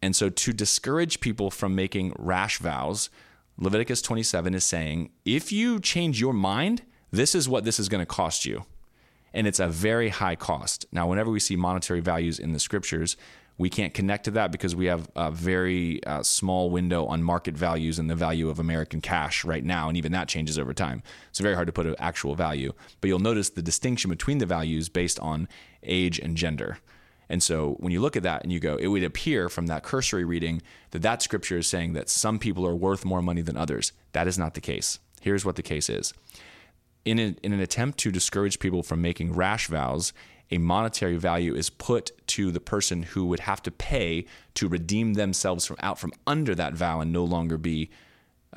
[0.01, 3.09] And so to discourage people from making rash vows,
[3.57, 6.81] Leviticus 27 is saying, if you change your mind,
[7.11, 8.65] this is what this is going to cost you.
[9.33, 10.85] And it's a very high cost.
[10.91, 13.17] Now, whenever we see monetary values in the scriptures,
[13.57, 17.55] we can't connect to that because we have a very uh, small window on market
[17.55, 21.01] values and the value of American cash right now, and even that changes over time.
[21.29, 22.73] It's very hard to put an actual value.
[23.01, 25.47] But you'll notice the distinction between the values based on
[25.83, 26.77] age and gender.
[27.29, 29.83] And so when you look at that and you go, it would appear from that
[29.83, 30.61] cursory reading
[30.91, 33.91] that that scripture is saying that some people are worth more money than others.
[34.13, 34.99] That is not the case.
[35.19, 36.13] Here's what the case is.
[37.07, 40.11] In, a, in an attempt to discourage people from making rash vows,
[40.51, 44.25] a monetary value is put to the person who would have to pay
[44.55, 47.89] to redeem themselves from out from under that vow and no longer be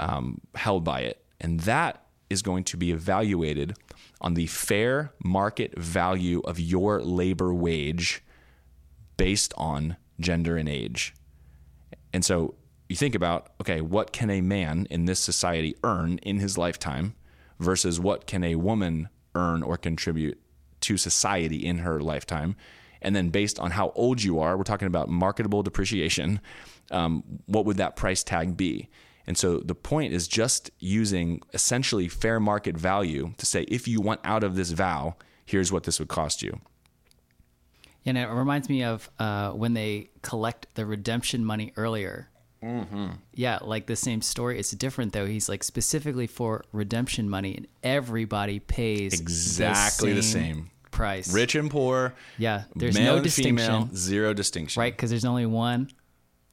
[0.01, 1.25] um, held by it.
[1.41, 3.77] And that is going to be evaluated
[4.21, 8.21] on the fair market value of your labor wage
[9.17, 11.15] based on gender and age.
[12.13, 12.57] And so
[12.89, 17.15] you think about okay, what can a man in this society earn in his lifetime
[17.61, 20.41] versus what can a woman earn or contribute
[20.81, 22.57] to society in her lifetime?
[23.03, 26.41] And then based on how old you are, we're talking about marketable depreciation.
[26.91, 28.89] Um, what would that price tag be?
[29.27, 34.01] And so the point is just using essentially fair market value to say, if you
[34.01, 36.61] want out of this vow, here's what this would cost you.
[38.03, 42.30] Yeah, and it reminds me of uh, when they collect the redemption money earlier.
[42.63, 43.09] Mm-hmm.
[43.35, 44.59] Yeah, like the same story.
[44.59, 45.27] It's different though.
[45.27, 50.71] He's like specifically for redemption money, and everybody pays exactly the same, the same.
[50.91, 51.33] price.
[51.33, 52.15] Rich and poor.
[52.37, 53.57] Yeah, there's no distinction.
[53.57, 54.81] Female, zero distinction.
[54.81, 55.91] Right, because there's only one,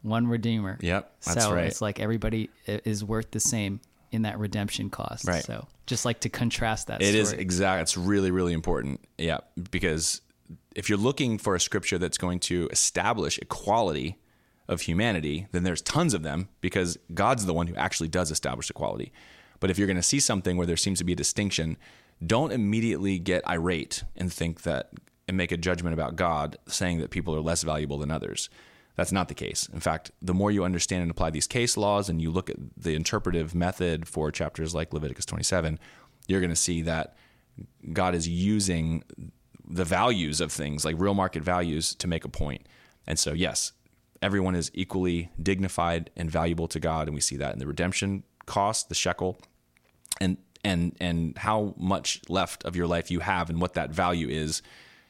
[0.01, 0.77] one redeemer.
[0.81, 1.65] Yep, that's so right.
[1.65, 3.81] it's like everybody is worth the same
[4.11, 5.27] in that redemption cost.
[5.27, 5.43] Right.
[5.43, 7.01] So just like to contrast that.
[7.01, 7.19] It story.
[7.19, 7.81] is exact.
[7.81, 9.01] It's really really important.
[9.17, 9.39] Yeah,
[9.71, 10.21] because
[10.73, 14.17] if you're looking for a scripture that's going to establish equality
[14.67, 18.69] of humanity, then there's tons of them because God's the one who actually does establish
[18.69, 19.11] equality.
[19.59, 21.77] But if you're going to see something where there seems to be a distinction,
[22.25, 24.91] don't immediately get irate and think that
[25.27, 28.49] and make a judgment about God saying that people are less valuable than others.
[28.95, 29.69] That's not the case.
[29.71, 32.55] In fact, the more you understand and apply these case laws and you look at
[32.75, 35.77] the interpretive method for chapters like Leviticus 27,
[36.27, 37.15] you're going to see that
[37.93, 39.03] God is using
[39.69, 42.67] the values of things, like real market values, to make a point.
[43.05, 43.73] And so, yes,
[44.21, 48.23] everyone is equally dignified and valuable to God, and we see that in the redemption
[48.45, 49.39] cost, the shekel,
[50.19, 54.27] and and and how much left of your life you have, and what that value
[54.27, 54.61] is.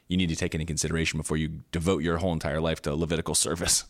[0.08, 3.36] You need to take into consideration before you devote your whole entire life to Levitical
[3.48, 3.84] service.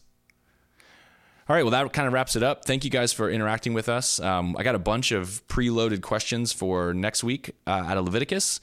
[1.49, 2.65] All right, well, that kind of wraps it up.
[2.65, 4.19] Thank you guys for interacting with us.
[4.19, 8.59] Um, I got a bunch of preloaded questions for next week uh, out of Leviticus.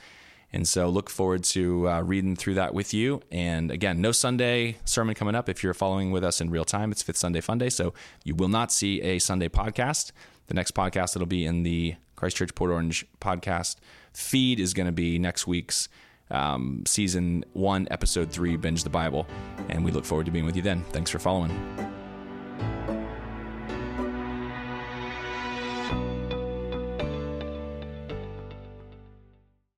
[0.54, 3.20] And so look forward to uh, reading through that with you.
[3.32, 5.48] And again, no Sunday sermon coming up.
[5.48, 7.68] If you're following with us in real time, it's Fifth Sunday Fun Day.
[7.68, 10.12] So you will not see a Sunday podcast.
[10.46, 13.78] The next podcast that'll be in the Christ Church Port Orange podcast
[14.12, 15.88] feed is going to be next week's
[16.30, 19.26] um, season one, episode three, Binge the Bible.
[19.68, 20.84] And we look forward to being with you then.
[20.92, 21.93] Thanks for following.